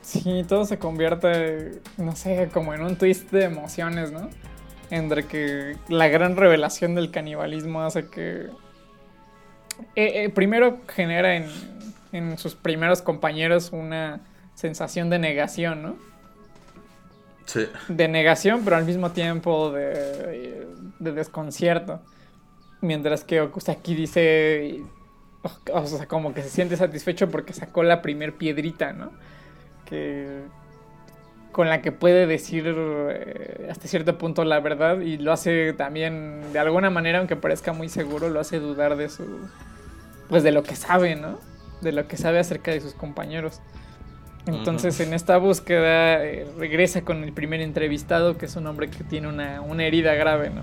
[0.02, 4.28] Sí, todo se convierte, no sé, como en un twist de emociones, ¿no?
[4.94, 8.48] Entre que la gran revelación del canibalismo hace que...
[9.96, 11.46] Eh, eh, primero genera en,
[12.12, 14.20] en sus primeros compañeros una
[14.54, 15.96] sensación de negación, ¿no?
[17.88, 20.66] De negación, pero al mismo tiempo de,
[20.98, 22.00] desconcierto.
[22.80, 24.83] Mientras que aquí dice,
[25.72, 29.12] o sea, como que se siente satisfecho porque sacó la primer piedrita, ¿no?
[29.85, 30.42] Que
[31.54, 36.52] con la que puede decir eh, hasta cierto punto la verdad y lo hace también
[36.52, 39.24] de alguna manera, aunque parezca muy seguro, lo hace dudar de su,
[40.28, 41.38] pues de lo que sabe, ¿no?
[41.80, 43.60] De lo que sabe acerca de sus compañeros.
[44.46, 49.04] Entonces en esta búsqueda eh, regresa con el primer entrevistado, que es un hombre que
[49.04, 50.62] tiene una, herida grave, ¿no?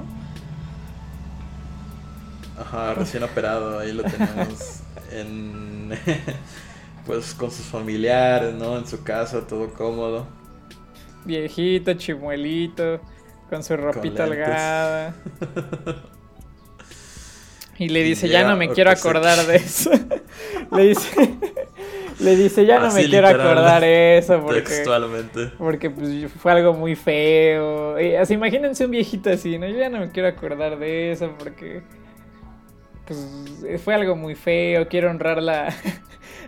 [2.62, 4.82] Ajá, recién operado, ahí lo tenemos
[5.14, 5.98] en
[7.08, 8.78] pues con sus familiares, ¿no?
[8.78, 10.41] En su casa, todo cómodo.
[11.26, 13.00] Viejito, chimuelito,
[13.50, 15.14] con su ropita holgada.
[17.78, 19.92] y le dice, ya no me quiero acordar de eso.
[20.72, 21.12] le dice,
[22.22, 25.48] Le dice, ya no Así me quiero acordar eso porque, Textualmente.
[25.58, 28.00] porque pues, fue algo muy feo.
[28.00, 29.68] Y, así, imagínense un viejito así, ¿no?
[29.68, 31.82] Yo ya no me quiero acordar de eso porque
[33.08, 34.88] pues, fue algo muy feo.
[34.88, 35.74] Quiero honrar la,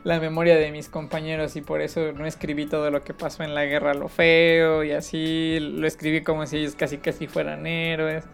[0.03, 3.55] la memoria de mis compañeros y por eso no escribí todo lo que pasó en
[3.55, 5.59] la guerra, lo feo y así.
[5.59, 8.25] Lo escribí como si ellos casi casi fueran héroes.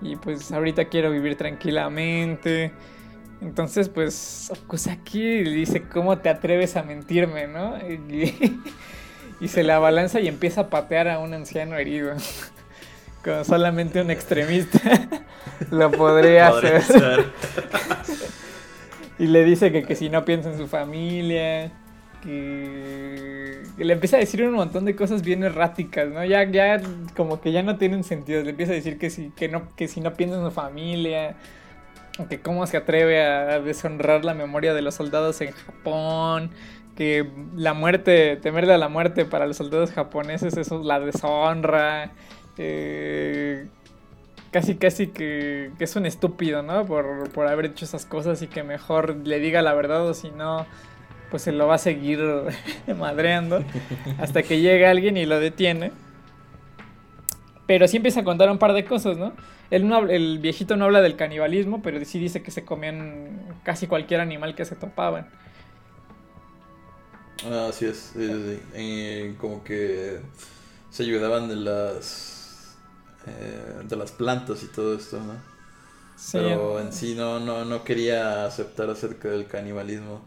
[0.00, 2.72] Y pues ahorita quiero vivir tranquilamente.
[3.40, 7.76] Entonces, pues, Okusaki dice, ¿cómo te atreves a mentirme, no?
[7.88, 8.60] Y,
[9.40, 12.14] y se la abalanza y empieza a patear a un anciano herido.
[13.24, 15.08] Como solamente un extremista
[15.70, 17.24] lo podría Podría hacer.
[19.18, 21.72] Y le dice que, que si no piensa en su familia,
[22.22, 23.62] que...
[23.76, 26.24] le empieza a decir un montón de cosas bien erráticas, ¿no?
[26.24, 26.80] Ya, ya
[27.16, 28.42] como que ya no tienen sentido.
[28.42, 31.36] Le empieza a decir que si, que no, que si no piensa en su familia,
[32.28, 36.50] que cómo se atreve a deshonrar la memoria de los soldados en Japón,
[36.96, 42.12] que la muerte, temerle a la muerte para los soldados japoneses, eso es la deshonra.
[42.58, 43.68] eh,
[44.54, 46.86] casi casi que, es un estúpido, ¿no?
[46.86, 50.30] Por, por haber hecho esas cosas y que mejor le diga la verdad o si
[50.30, 50.64] no,
[51.28, 52.20] pues se lo va a seguir
[52.96, 53.64] madreando
[54.20, 55.90] hasta que llega alguien y lo detiene.
[57.66, 59.32] Pero sí empieza a contar un par de cosas, ¿no?
[59.72, 63.88] Él no el viejito no habla del canibalismo, pero sí dice que se comían casi
[63.88, 65.26] cualquier animal que se topaban.
[67.44, 68.12] Ah, así es.
[68.16, 70.20] Eh, como que
[70.90, 72.43] se ayudaban de las
[73.26, 75.34] eh, de las plantas y todo esto, ¿no?
[76.16, 80.22] Sí, Pero en sí no, no, no quería aceptar acerca del canibalismo.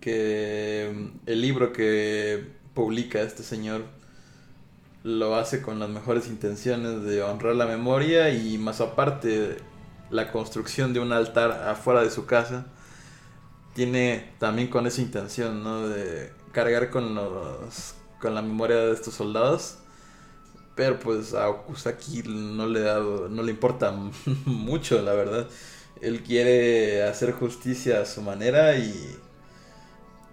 [0.00, 3.84] Que mm, el libro que publica este señor
[5.04, 9.58] lo hace con las mejores intenciones de honrar la memoria y más aparte
[10.10, 12.66] la construcción de un altar afuera de su casa
[13.74, 15.88] tiene también con esa intención, ¿no?
[15.88, 19.78] De cargar con los con la memoria de estos soldados.
[20.76, 23.92] Pero pues a Okusaki no le da, no le importa
[24.44, 25.48] mucho, la verdad.
[26.00, 29.16] Él quiere hacer justicia a su manera y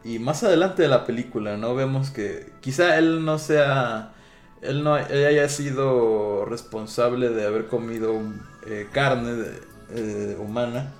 [0.04, 1.76] y más adelante de la película, ¿no?
[1.76, 4.14] Vemos que quizá él no sea
[4.62, 8.22] él no él haya sido responsable de haber comido
[8.68, 9.46] eh, carne
[9.92, 10.94] eh, humana,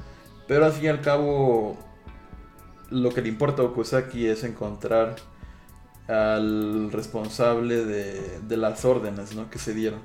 [0.48, 1.78] pero al fin y al cabo
[2.90, 5.16] lo que le importa a Okusaki es encontrar
[6.08, 9.50] al responsable de, de las órdenes ¿no?
[9.50, 10.02] que se dieron.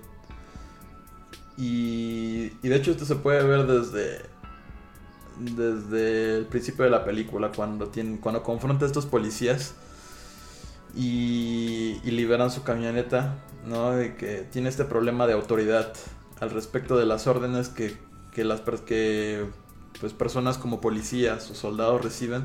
[1.59, 4.23] Y, de hecho esto se puede ver desde,
[5.41, 9.75] desde el principio de la película, cuando, tiene, cuando confronta a estos policías
[10.95, 13.35] y, liberan su camioneta,
[13.67, 13.91] ¿no?
[13.91, 15.93] De que tiene este problema de autoridad
[16.41, 17.97] al respecto de las órdenes que,
[18.33, 19.45] que las que
[19.99, 22.45] pues personas como policías o soldados reciben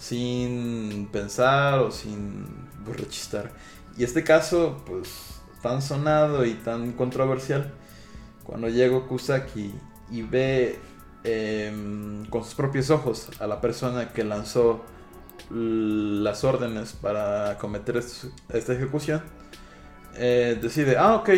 [0.00, 2.46] sin pensar o sin
[2.86, 3.52] rechistar.
[3.98, 5.10] Y este caso, pues
[5.62, 7.72] tan sonado y tan controversial,
[8.44, 9.74] cuando llega Kusaki
[10.10, 10.78] y ve
[11.24, 14.82] em, con sus propios ojos a la persona que lanzó
[15.50, 19.22] las órdenes para cometer est- esta ejecución,
[20.14, 21.30] eh, decide, ah, ok,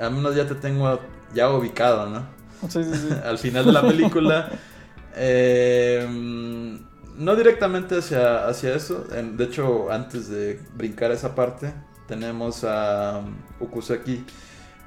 [0.00, 1.00] al menos ya te tengo
[1.34, 2.26] ya ubicado, ¿no?
[2.68, 3.08] Sí, sí, sí.
[3.24, 4.50] al final de la película.
[5.14, 6.80] eh,
[7.20, 9.06] no directamente hacia, hacia eso.
[9.14, 11.72] en- de hecho, antes de brincar esa parte,
[12.08, 14.24] tenemos a um, Okusaki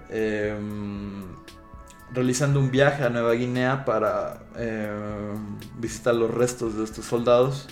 [0.10, 0.56] eh,
[2.14, 4.92] realizando un viaje a Nueva Guinea para eh,
[5.80, 7.68] visitar los restos de estos soldados.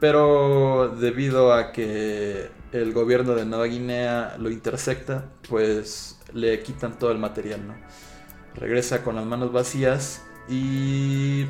[0.00, 7.10] Pero debido a que el gobierno de Nueva Guinea lo intersecta, pues le quitan todo
[7.10, 7.74] el material, ¿no?
[8.54, 11.46] regresa con las manos vacías y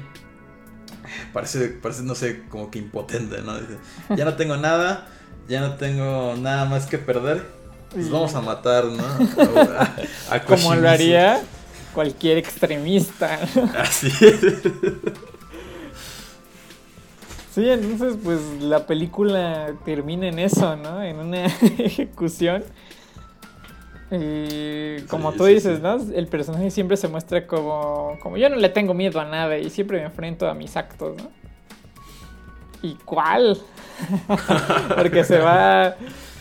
[1.33, 3.59] parece, parece no sé, como que impotente, ¿no?
[3.59, 3.79] Dice,
[4.17, 5.09] ya no tengo nada,
[5.49, 7.47] ya no tengo nada más que perder,
[7.91, 9.05] pues vamos a matar, ¿no?
[10.31, 11.43] A, a Como lo haría
[11.95, 13.41] cualquier extremista.
[13.79, 14.11] Así
[17.59, 21.03] Sí, entonces pues la película termina en eso, ¿no?
[21.03, 21.47] En una
[21.79, 22.63] ejecución.
[24.11, 25.83] Y como Sí, tú dices, sí.
[25.83, 25.99] ¿no?
[26.15, 29.69] El personaje siempre se muestra como, como yo no le tengo miedo a nada y
[29.71, 31.31] siempre me enfrento a mis actos, ¿no?
[32.83, 33.59] ¿Y cuál?
[34.97, 35.97] Porque se va,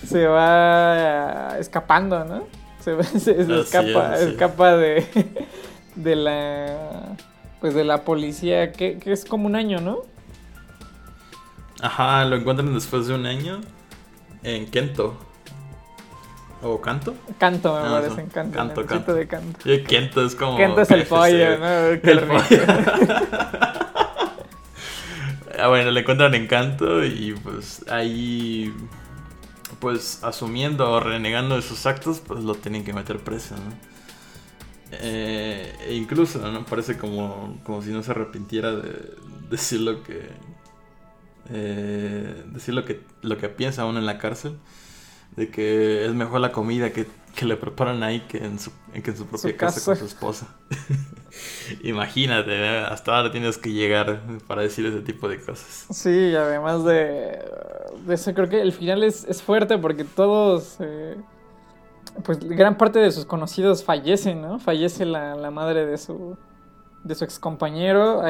[0.05, 2.43] se va escapando, ¿no?
[2.80, 5.05] Se, va- se- escapa, es, escapa de,
[5.95, 7.15] de la,
[7.59, 10.03] pues de la policía, que, que es como un año, ¿no?
[11.82, 13.61] Ajá, lo encuentran después de un año
[14.43, 15.18] en Kento.
[16.61, 17.15] ¿O Canto?
[17.37, 18.57] Canto, me Ah, parece, en canto.
[18.57, 19.13] Canto, en el canto.
[19.13, 19.59] de canto.
[19.63, 20.57] Sí, Kento es como.
[20.57, 22.01] Kento es el pollo, ¿no?
[22.01, 22.33] Qué El rico.
[22.33, 22.63] pollo.
[25.59, 28.73] ah, bueno, le encuentran encanto y pues ahí,
[29.79, 33.73] pues asumiendo o renegando de sus actos, pues lo tienen que meter preso, ¿no?
[34.91, 36.65] Eh, e incluso, ¿no?
[36.65, 39.13] Parece como, como si no se arrepintiera de
[39.49, 40.29] decir lo que...
[41.49, 44.57] Eh, decir lo que, lo que piensa uno en la cárcel.
[45.38, 49.11] De que es mejor la comida que, que le preparan ahí que en su, que
[49.11, 49.75] en su propia Su casa.
[49.75, 49.91] casa.
[49.91, 50.47] con su esposa.
[51.83, 52.79] Imagínate, ¿eh?
[52.79, 55.85] hasta ahora tienes que llegar para decir ese tipo de cosas.
[55.91, 57.39] Sí, además de,
[58.05, 61.15] de eso, creo que el final es, es fuerte porque todos, eh,
[62.23, 64.59] pues gran parte de sus conocidos fallecen, ¿no?
[64.59, 66.35] Fallece la, la madre de su,
[67.03, 68.23] de su ex compañero.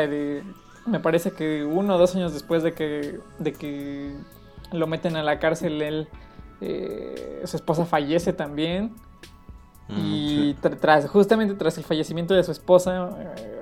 [0.85, 4.13] me parece que uno o dos años después de que, de que
[4.73, 6.07] lo meten a la cárcel, él,
[6.61, 8.93] eh, su esposa fallece también.
[9.89, 10.69] Mm, Y sí.
[10.81, 13.61] tras, justamente tras el fallecimiento de su esposa, eh,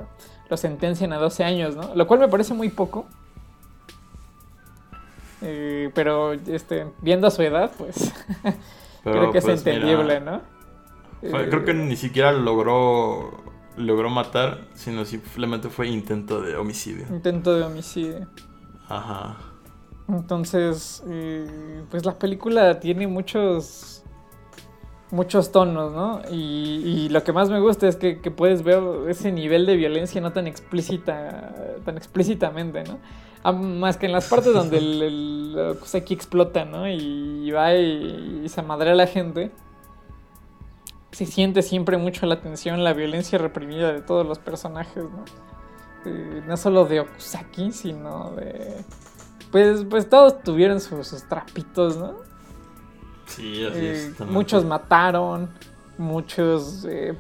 [0.50, 1.94] lo sentencian a 12 años, ¿no?
[1.96, 3.06] Lo cual me parece muy poco.
[5.42, 8.14] Eh, pero este, viendo su edad, pues
[9.04, 10.42] Pero, creo que es pues, mira, entendible, ¿no?
[11.30, 13.44] fue- Eh, creo que ni siquiera logró
[13.78, 17.06] logró matar, sino simplemente fue intento de homicidio.
[17.10, 18.28] Intento de homicidio.
[18.88, 19.36] Ajá.
[20.08, 24.04] Entonces, eh, pues la película tiene muchos
[25.12, 26.22] muchos tonos, ¿no?
[26.32, 30.20] Y, y lo que más me gusta es que, puedes ver ese nivel de violencia
[30.22, 31.54] no tan explícita,
[31.86, 33.00] tan explícitamente, ¿no?
[33.54, 36.88] Más que en las partes donde el, el explota, ¿no?
[36.90, 39.52] Y va y, y se madrea a la gente.
[41.12, 45.24] Se siente siempre mucho la tensión, la violencia reprimida de todos los personajes, ¿no?
[46.06, 48.84] Eh, no solo de Okusaki, sino de...
[49.56, 52.16] Pues, pues todos tuvieron sus, sus trapitos, ¿no?
[53.26, 54.20] Sí, así Eh, es.
[54.20, 55.50] muchos mataron,
[55.98, 57.18] muchos eh,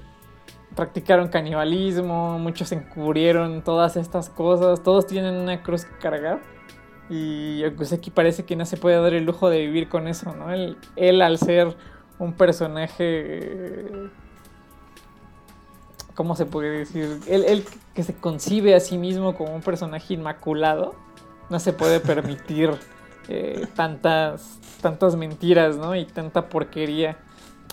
[0.75, 6.41] practicaron canibalismo, muchos encubrieron todas estas cosas, todos tienen una cruz que cargar.
[7.09, 10.51] Y Okuseki parece que no se puede dar el lujo de vivir con eso, ¿no?
[10.51, 11.77] Él, él al ser
[12.19, 12.95] un personaje...
[12.99, 14.09] eh,
[16.15, 17.21] ¿Cómo se puede decir?
[17.27, 17.63] Él, él
[17.93, 20.95] que se concibe a sí mismo como un personaje inmaculado,
[21.49, 22.71] no se puede permitir
[23.27, 25.95] eh, tantas, tantas mentiras, ¿no?
[25.95, 27.17] Y tanta porquería.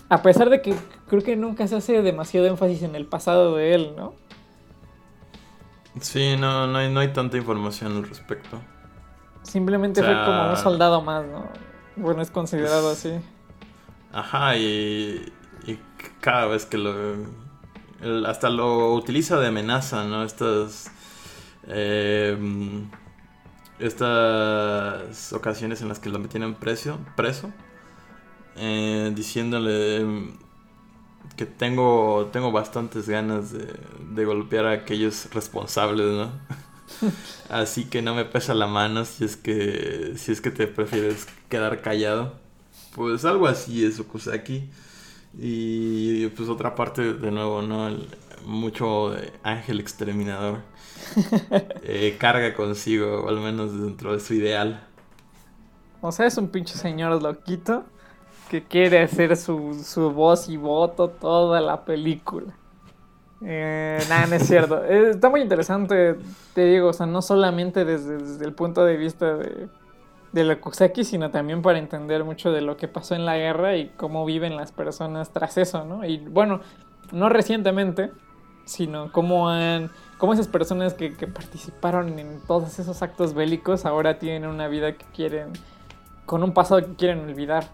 [0.09, 0.75] A pesar de que
[1.09, 4.15] creo que nunca se hace demasiado énfasis en el pasado de él, ¿no?
[6.01, 8.61] Sí, no, no, hay, no hay tanta información al respecto.
[9.43, 11.49] Simplemente O sea- fue como un soldado más, ¿no?
[11.97, 13.13] Bueno, es considerado así.
[14.13, 15.33] Ajá, y,
[15.67, 15.79] y
[16.21, 16.93] cada vez que lo...
[18.27, 20.25] hasta lo utiliza de amenaza, ¿no?
[20.25, 20.91] Estas...
[21.65, 22.37] eh,
[23.83, 27.53] estas ocasiones en las que lo metían preso, preso
[28.57, 30.33] eh, diciéndole
[31.37, 33.67] que tengo, tengo bastantes ganas de,
[34.15, 36.31] de golpear a aquellos responsables, ¿no?
[37.49, 41.27] Así que no me pesa la mano si es que si es que te prefieres
[41.49, 42.35] quedar callado.
[42.95, 44.71] Pues algo así es Okusaki.
[45.39, 47.89] Y pues otra parte de nuevo, ¿no?
[47.89, 48.09] El-
[48.47, 50.61] mucho de ángel exterminador.
[51.83, 54.89] Eh, carga consigo, o al menos dentro de su ideal.
[56.01, 57.85] O sea, es un pinche señor loquito
[58.51, 62.53] que quiere hacer su, su voz y voto toda la película.
[63.45, 64.85] Eh, nada, no es cierto.
[64.85, 66.17] Eh, está muy interesante,
[66.55, 69.69] te digo, o sea, no solamente desde, desde el punto de vista de,
[70.33, 73.77] de lo Kuseki, sino también para entender mucho de lo que pasó en la guerra
[73.77, 76.05] y cómo viven las personas tras eso, ¿no?
[76.05, 76.61] Y bueno,
[77.13, 78.13] no recientemente,
[78.65, 79.91] sino cómo han
[80.23, 84.93] cómo esas personas que, que participaron en todos esos actos bélicos ahora tienen una vida
[84.93, 85.49] que quieren
[86.27, 87.65] con un pasado que quieren olvidar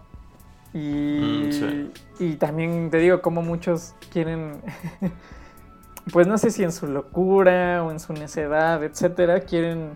[0.73, 1.91] y, Mm, sí.
[2.17, 4.63] y también te digo cómo muchos quieren
[6.11, 9.91] pues no sé si en su locura o en su necedad etcétera quieren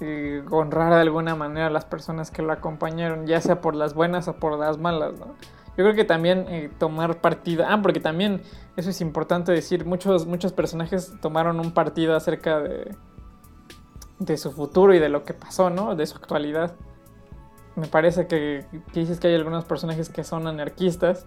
[0.00, 3.94] eh, honrar de alguna manera a las personas que lo acompañaron ya sea por las
[3.94, 5.34] buenas o por las malas ¿no?
[5.78, 7.64] Yo creo que también eh, tomar partido.
[7.66, 8.42] Ah, porque también
[8.76, 9.86] eso es importante decir.
[9.86, 12.94] Muchos, muchos personajes tomaron un partido acerca de,
[14.18, 15.94] de su futuro y de lo que pasó, ¿no?
[15.94, 16.74] De su actualidad.
[17.76, 21.26] Me parece que, que dices que hay algunos personajes que son anarquistas.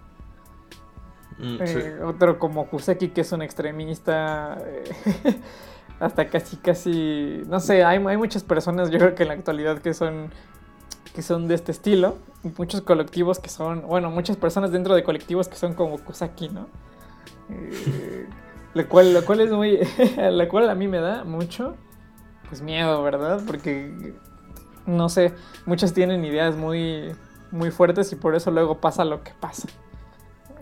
[1.38, 1.98] Mm, Eh.
[2.04, 4.58] Otro como Kuseki, que es un extremista.
[4.66, 4.84] eh,
[5.98, 7.42] hasta casi, casi.
[7.46, 10.30] No sé, hay, hay muchas personas, yo creo que en la actualidad que son
[11.14, 12.16] que son de este estilo.
[12.58, 13.82] Muchos colectivos que son.
[13.86, 16.66] Bueno, muchas personas dentro de colectivos que son como Kusaki, ¿no?
[17.50, 18.26] Eh,
[18.74, 19.78] lo, cual, lo cual es muy.
[20.16, 21.76] lo cual a mí me da mucho.
[22.48, 23.40] Pues miedo, ¿verdad?
[23.46, 24.14] Porque.
[24.84, 25.32] No sé,
[25.64, 27.14] muchos tienen ideas muy,
[27.52, 29.68] muy fuertes y por eso luego pasa lo que pasa.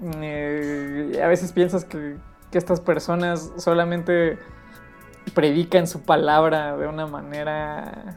[0.03, 2.16] Eh, a veces piensas que,
[2.51, 4.38] que estas personas solamente
[5.34, 8.16] predican su palabra de una manera,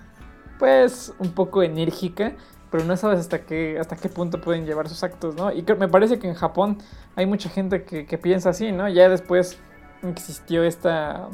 [0.60, 2.34] pues, un poco enérgica,
[2.72, 5.52] pero no sabes hasta qué, hasta qué punto pueden llevar sus actos, ¿no?
[5.52, 6.80] Y me parece que en Japón
[7.16, 8.90] hay mucha gente que, piensa así, ¿no?
[8.90, 9.60] Ya después
[10.02, 11.30] existió esta,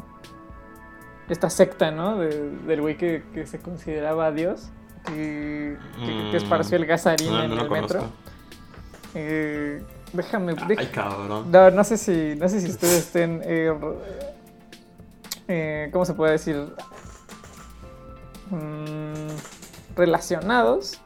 [1.29, 2.17] esta secta, ¿no?
[2.17, 4.69] del güey que, se consideraba Dios,
[5.05, 5.77] que,
[6.31, 8.03] que, esparció el gasarín en el metro.
[9.15, 9.81] Eh,
[10.13, 10.55] déjame.
[10.77, 11.51] Ay, cabrón.
[11.51, 13.41] No, no sé si, no sé si ustedes estén.
[13.43, 13.73] Eh,
[15.47, 16.73] eh, ¿Cómo se puede decir?
[18.49, 19.27] Mm,
[19.95, 20.99] relacionados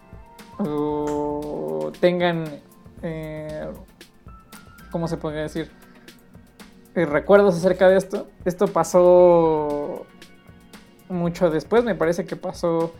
[0.59, 2.45] o tengan.
[3.01, 3.67] Eh,
[4.91, 5.71] ¿Cómo se podría decir?
[6.95, 8.27] recuerdos acerca de esto.
[8.45, 10.05] Esto pasó
[11.09, 12.93] mucho después, me parece que pasó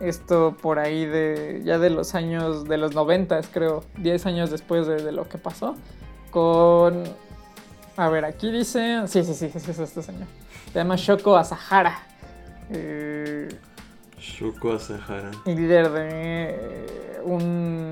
[0.00, 4.86] esto por ahí de ya de los años, de los noventas creo, 10 años después
[4.86, 5.76] de, lo que pasó,
[6.30, 7.04] con...
[7.96, 9.02] A ver, aquí dice...
[9.06, 10.26] Sí, sí, sí, sí, es este señor.
[10.72, 12.06] Se llama Shoko Asahara.
[12.70, 13.48] Eh,
[14.22, 15.32] Shoko Asahara.
[15.46, 17.90] Líder de un,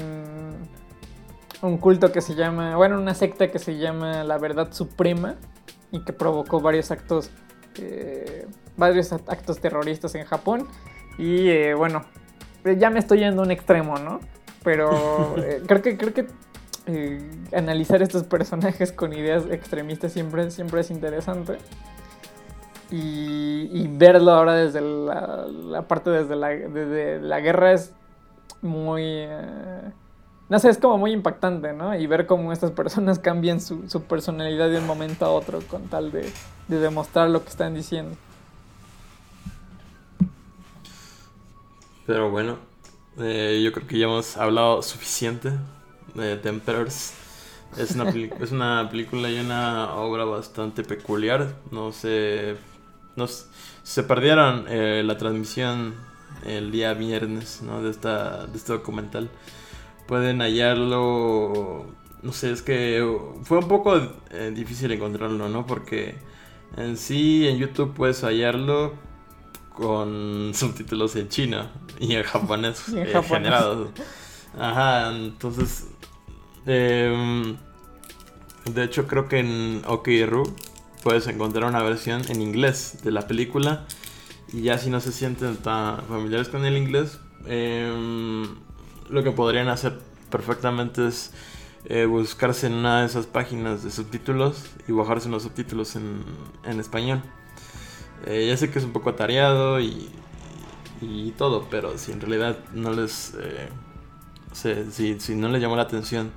[1.63, 5.35] un culto que se llama, bueno, una secta que se llama La Verdad Suprema
[5.91, 7.31] y que provocó varios actos,
[7.79, 10.69] eh, varios actos terroristas en Japón
[11.19, 12.03] y eh, bueno,
[12.65, 14.21] eh, ya me estoy yendo a un extremo, ¿no?
[14.63, 16.27] Pero eh, creo que, creo que
[17.55, 21.59] analizar estos personajes con ideas extremistas siempre, siempre es interesante.
[22.91, 27.93] Y, verlo ahora desde la, parte desde la, la, guerra es
[28.63, 29.27] muy...
[30.49, 31.95] no sé, es como muy impactante, ¿no?
[31.95, 35.85] Y ver cómo estas personas cambian su, su personalidad de un momento a otro con
[35.89, 36.33] tal de,
[36.69, 38.17] de demostrar lo que están diciendo.
[42.07, 42.59] Pero bueno,
[43.19, 45.53] eh, yo creo que ya hemos hablado suficiente
[46.15, 47.15] de Temperers.
[47.77, 48.11] Es una,
[48.41, 51.55] es una película y una obra bastante peculiar.
[51.71, 52.57] No sé.
[53.27, 55.95] Se perdieron eh, la transmisión
[56.45, 57.83] el día viernes ¿no?
[57.83, 59.31] de, esta, de este documental.
[60.07, 61.87] Pueden hallarlo.
[62.23, 63.07] No sé, es que
[63.45, 63.97] fue un poco
[64.31, 65.67] eh, difícil encontrarlo, ¿no?
[65.67, 66.17] Porque
[66.77, 68.95] en sí en YouTube puedes hallarlo
[69.75, 71.69] con subtítulos en chino
[71.99, 73.91] y en japonés, eh, generados.
[74.59, 75.87] Ajá, entonces.
[76.67, 77.57] Em,
[78.67, 80.55] de hecho, creo que en Okiru
[81.03, 83.87] puedes encontrar una versión en inglés de la película.
[84.53, 88.43] Y ya si no se sienten tan familiares con el inglés, em,
[89.09, 89.99] lo que podrían hacer
[90.31, 91.33] perfectamente es
[91.87, 96.25] eh, buscarse en una de esas páginas de subtítulos y bajarse los subtítulos en,
[96.65, 97.23] en español.
[98.27, 100.11] Eh, ya sé que es un poco atareado y,
[101.01, 103.35] y todo, pero si en realidad no les...
[103.41, 103.69] Eh,
[104.53, 106.33] si, no les llamó la atención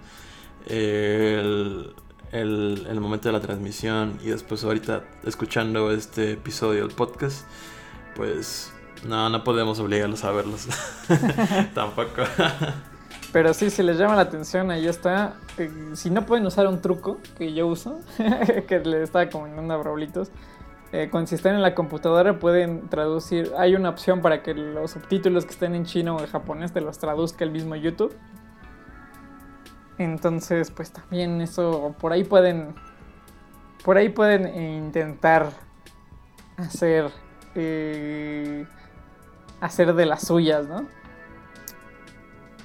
[0.68, 1.88] eh,
[2.34, 7.46] el, el, momento de la transmisión y después ahorita escuchando este episodio del podcast,
[8.16, 8.74] pues
[9.08, 10.68] no, no podemos obligarlos a verlos.
[11.74, 12.24] Tampoco.
[13.32, 15.36] Pero sí, si les llama la atención, ahí está.
[15.94, 18.00] si no pueden usar un truco que yo uso,
[18.68, 20.30] que le estaba comentando a Braulitos,
[20.92, 25.46] eh, si están en la computadora pueden traducir, hay una opción para que los subtítulos
[25.46, 28.14] que estén en chino o en japonés te los traduzca el mismo YouTube.
[29.98, 32.74] Entonces, pues también eso, por ahí pueden,
[33.84, 35.52] por ahí pueden intentar
[36.58, 37.12] hacer,
[37.56, 38.66] eh,
[39.62, 40.88] hacer de las suyas, ¿no?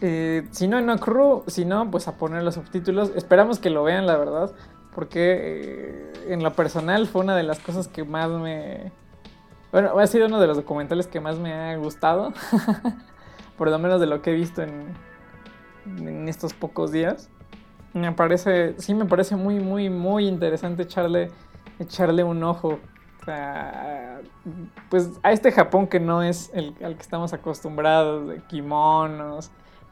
[0.01, 3.12] Eh, si no, no crew, si no, pues a poner los subtítulos.
[3.16, 4.53] Esperamos que lo vean, la verdad
[4.99, 8.91] porque eh, en lo personal fue una de las cosas que más me...
[9.70, 12.33] Bueno, ha sido uno de los documentales que más me ha gustado,
[13.57, 14.95] por lo menos de lo que he visto en,
[15.99, 17.30] en estos pocos días.
[17.95, 21.30] Me parece, sí me parece muy, muy, muy interesante echarle,
[21.78, 22.78] echarle un ojo.
[23.20, 24.20] O sea,
[24.91, 29.51] pues a este Japón que no es el al que estamos acostumbrados, de kimonos,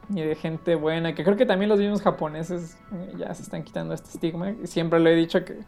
[0.09, 3.63] y de gente buena, que creo que también los mismos japoneses eh, ya se están
[3.63, 4.51] quitando este estigma.
[4.51, 5.59] Y siempre lo he dicho que,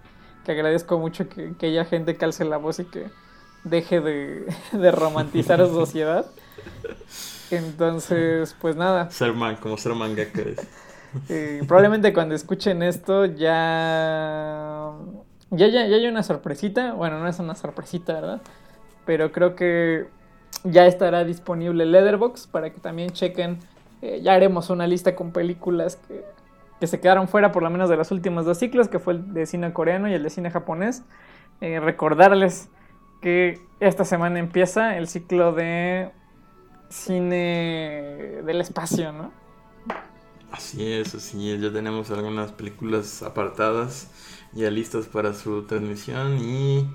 [0.45, 3.07] que agradezco mucho que, que, haya gente que alce la voz y que
[3.63, 6.25] deje de, de romantizar su sociedad.
[7.51, 9.09] Entonces, pues nada.
[9.11, 10.67] Ser man, como ser mangaka es.
[11.27, 14.93] Eh, probablemente cuando escuchen esto ya,
[15.49, 16.93] ya, ya, ya hay una sorpresita.
[16.93, 18.41] Bueno, no es una sorpresita, ¿verdad?
[19.07, 20.05] Pero creo que
[20.63, 23.57] ya estará disponible Leatherbox para que también chequen
[24.01, 26.23] eh, ya haremos una lista con películas que,
[26.87, 29.45] se quedaron fuera por lo menos de los últimos dos ciclos, que fue el de
[29.45, 31.03] cine coreano y el de cine japonés.
[31.59, 32.69] Eh, recordarles
[33.21, 36.11] que esta semana empieza el ciclo de
[36.89, 39.31] cine del espacio, ¿no?
[40.51, 41.61] Así es, así es.
[41.61, 44.07] Ya tenemos algunas películas apartadas
[44.53, 46.89] ya listas para su transmisión y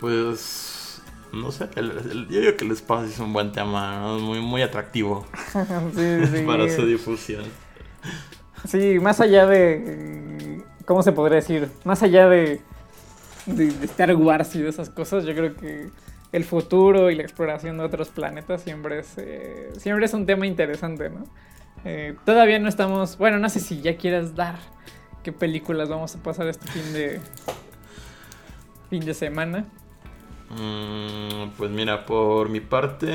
[0.00, 1.02] pues
[1.32, 4.18] no sé, el- el- yo digo que el espacio es un buen tema, ¿no?
[4.20, 5.26] muy, muy atractivo
[5.94, 6.44] Sí, sí.
[6.46, 7.44] para su difusión.
[8.66, 10.64] Sí, más allá de.
[10.86, 11.68] ¿Cómo se podría decir?
[11.84, 12.60] Más allá de,
[13.46, 15.90] de, de Star Wars y de esas cosas, yo creo que
[16.32, 20.46] el futuro y la exploración de otros planetas siempre es, eh, siempre es un tema
[20.46, 21.24] interesante, ¿no?
[21.84, 23.16] Eh, todavía no estamos.
[23.18, 24.58] Bueno, no sé si ya quieras dar
[25.22, 27.20] qué películas vamos a pasar este fin de.
[28.90, 29.66] fin de semana.
[30.50, 33.12] Mm, pues mira, por mi parte,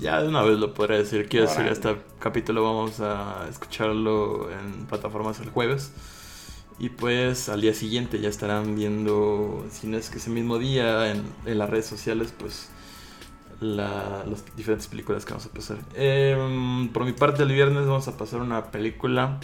[0.00, 1.28] ya de una vez lo podría decir.
[1.28, 5.92] Quiero decir, este capítulo vamos a escucharlo en plataformas el jueves.
[6.78, 11.10] Y pues al día siguiente ya estarán viendo, si no es que ese mismo día,
[11.10, 11.24] en,
[11.58, 12.68] las redes sociales, pues
[13.60, 15.78] la- las diferentes películas que vamos a pasar.
[15.94, 19.40] Em, por mi parte, el viernes vamos a pasar una película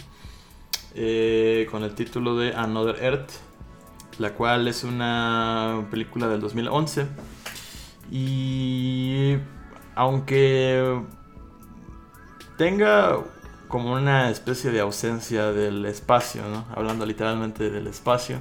[0.95, 3.31] eh, con el título de Another Earth,
[4.19, 7.07] la cual es una película del 2011.
[8.11, 9.37] Y
[9.95, 11.01] aunque
[12.57, 13.17] tenga
[13.73, 16.63] como una especie de ausencia del espacio, ¿no?
[16.75, 18.39] hablando literalmente del espacio,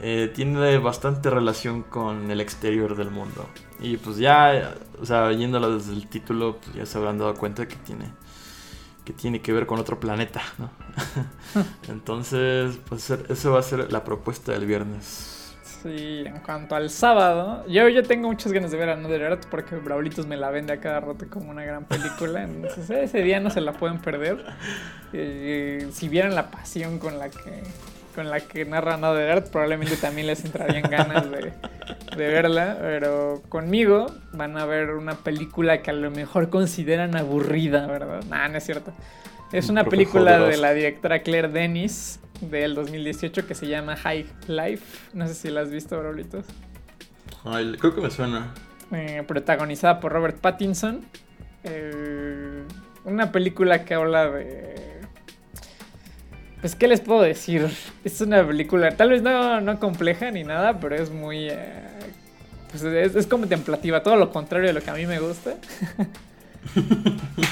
[0.00, 3.48] eh, tiene bastante relación con el exterior del mundo.
[3.80, 7.66] Y pues ya, o sea, yéndolo desde el título, pues ya se habrán dado cuenta
[7.66, 8.12] que tiene,
[9.04, 10.70] que tiene que ver con otro planeta, ¿no?
[11.88, 15.33] Entonces, pues eso va a ser la propuesta del viernes.
[15.84, 19.76] Sí, en cuanto al sábado, yo, yo tengo muchas ganas de ver Another Earth porque
[19.76, 22.42] Braulitos me la vende a cada rato como una gran película.
[22.42, 24.42] Entonces ese día no se la pueden perder.
[25.12, 27.62] Eh, si vieran la pasión con la que
[28.14, 31.52] con la que narra Another Earth, probablemente también les entrarían ganas de,
[32.16, 32.78] de verla.
[32.80, 38.24] Pero conmigo van a ver una película que a lo mejor consideran aburrida, ¿verdad?
[38.30, 38.92] Nah, no es cierto.
[39.54, 44.26] Es Un una película de la directora Claire Denis del 2018 que se llama High
[44.48, 44.84] Life.
[45.12, 46.44] No sé si la has visto, Braulitos.
[47.44, 48.52] Ay, creo que me suena.
[48.90, 51.04] Eh, protagonizada por Robert Pattinson.
[51.62, 52.64] Eh,
[53.04, 54.74] una película que habla de...
[56.60, 57.68] Pues, ¿qué les puedo decir?
[58.02, 61.48] Es una película, tal vez no, no compleja ni nada, pero es muy...
[61.48, 61.84] eh,
[62.72, 65.54] pues es, es contemplativa, todo lo contrario de lo que a mí me gusta.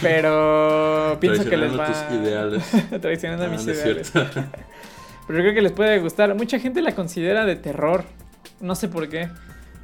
[0.00, 1.86] pero pienso que les va...
[1.86, 2.64] Tus ideales.
[3.00, 4.12] Traicionando Ah, mis no ideales.
[5.26, 6.34] Pero yo creo que les puede gustar.
[6.34, 8.04] Mucha gente la considera de terror.
[8.60, 9.28] No sé por qué.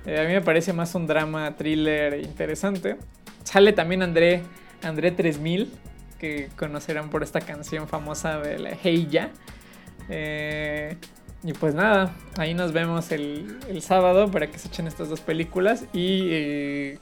[0.05, 2.97] Eh, a mí me parece más un drama, thriller interesante.
[3.45, 4.43] Sale también André,
[4.83, 5.73] André 3000,
[6.19, 9.31] que conocerán por esta canción famosa de la Hey Ya.
[10.09, 10.97] Eh,
[11.45, 15.21] y pues nada, ahí nos vemos el, el sábado para que se echen estas dos
[15.21, 15.85] películas.
[15.93, 16.99] Y eh,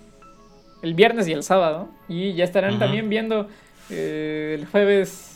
[0.86, 1.88] el viernes y el sábado.
[2.08, 3.48] Y ya estarán también viendo
[3.90, 5.32] eh, el jueves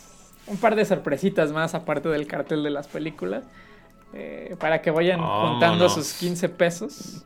[0.46, 3.44] un par de sorpresitas más aparte del cartel de las películas.
[4.12, 5.94] eh, para que vayan juntando Vámonos.
[5.94, 7.24] sus 15 pesos.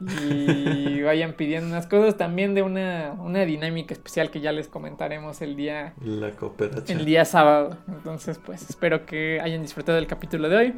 [0.00, 5.42] Y vayan pidiendo unas cosas también de una, una dinámica especial que ya les comentaremos
[5.42, 7.00] el día, La cooperación.
[7.00, 7.76] el día sábado.
[7.88, 10.74] Entonces, pues espero que hayan disfrutado del capítulo de hoy.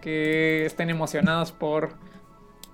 [0.00, 1.90] Que estén emocionados por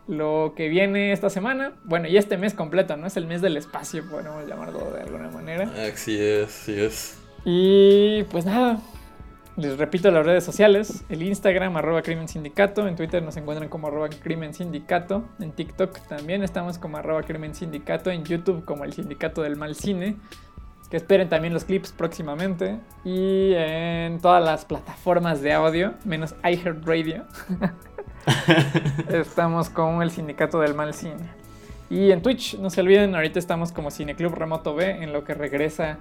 [0.09, 1.75] lo que viene esta semana.
[1.85, 3.07] Bueno, y este mes completo, ¿no?
[3.07, 5.71] Es el mes del espacio, podemos llamarlo de alguna manera.
[5.93, 7.19] Así es, así es.
[7.45, 8.81] Y pues nada,
[9.59, 13.89] les repito las redes sociales, el Instagram arroba Crimen Sindicato, en Twitter nos encuentran como
[13.89, 18.93] arroba Crimen Sindicato, en TikTok también estamos como arroba Crimen Sindicato, en YouTube como el
[18.93, 20.17] Sindicato del Mal Cine,
[20.91, 27.25] que esperen también los clips próximamente, y en todas las plataformas de audio, menos iHeartRadio,
[29.09, 31.31] estamos como el Sindicato del Mal Cine.
[31.91, 35.35] Y en Twitch, no se olviden, ahorita estamos como Cineclub Remoto B, en lo que
[35.35, 35.99] regresa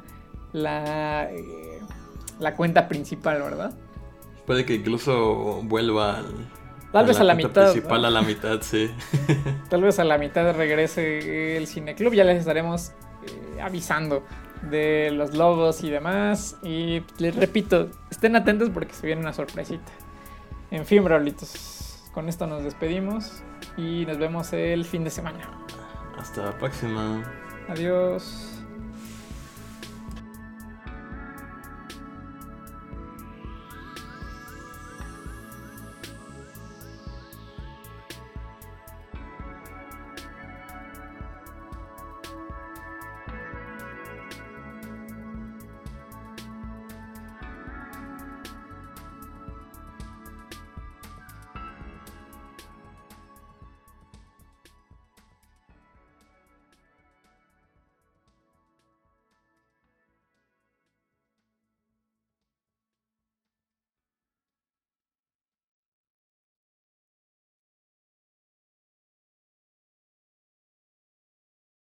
[0.51, 1.79] la, eh,
[2.39, 3.73] la cuenta principal, ¿verdad?
[4.45, 6.47] Puede que incluso vuelva al,
[6.91, 7.71] Tal vez a la mitad.
[7.71, 8.07] principal ¿no?
[8.07, 8.89] a la mitad, sí.
[9.69, 12.13] Tal vez a la mitad regrese el Cineclub.
[12.13, 12.91] Ya les estaremos
[13.25, 14.23] eh, avisando
[14.69, 16.57] de los logos y demás.
[16.63, 19.91] Y les repito, estén atentos porque se viene una sorpresita.
[20.71, 21.76] En fin, Braulitos,
[22.13, 23.43] con esto nos despedimos
[23.77, 25.39] y nos vemos el fin de semana.
[26.17, 27.23] Hasta la próxima.
[27.67, 28.56] Adiós.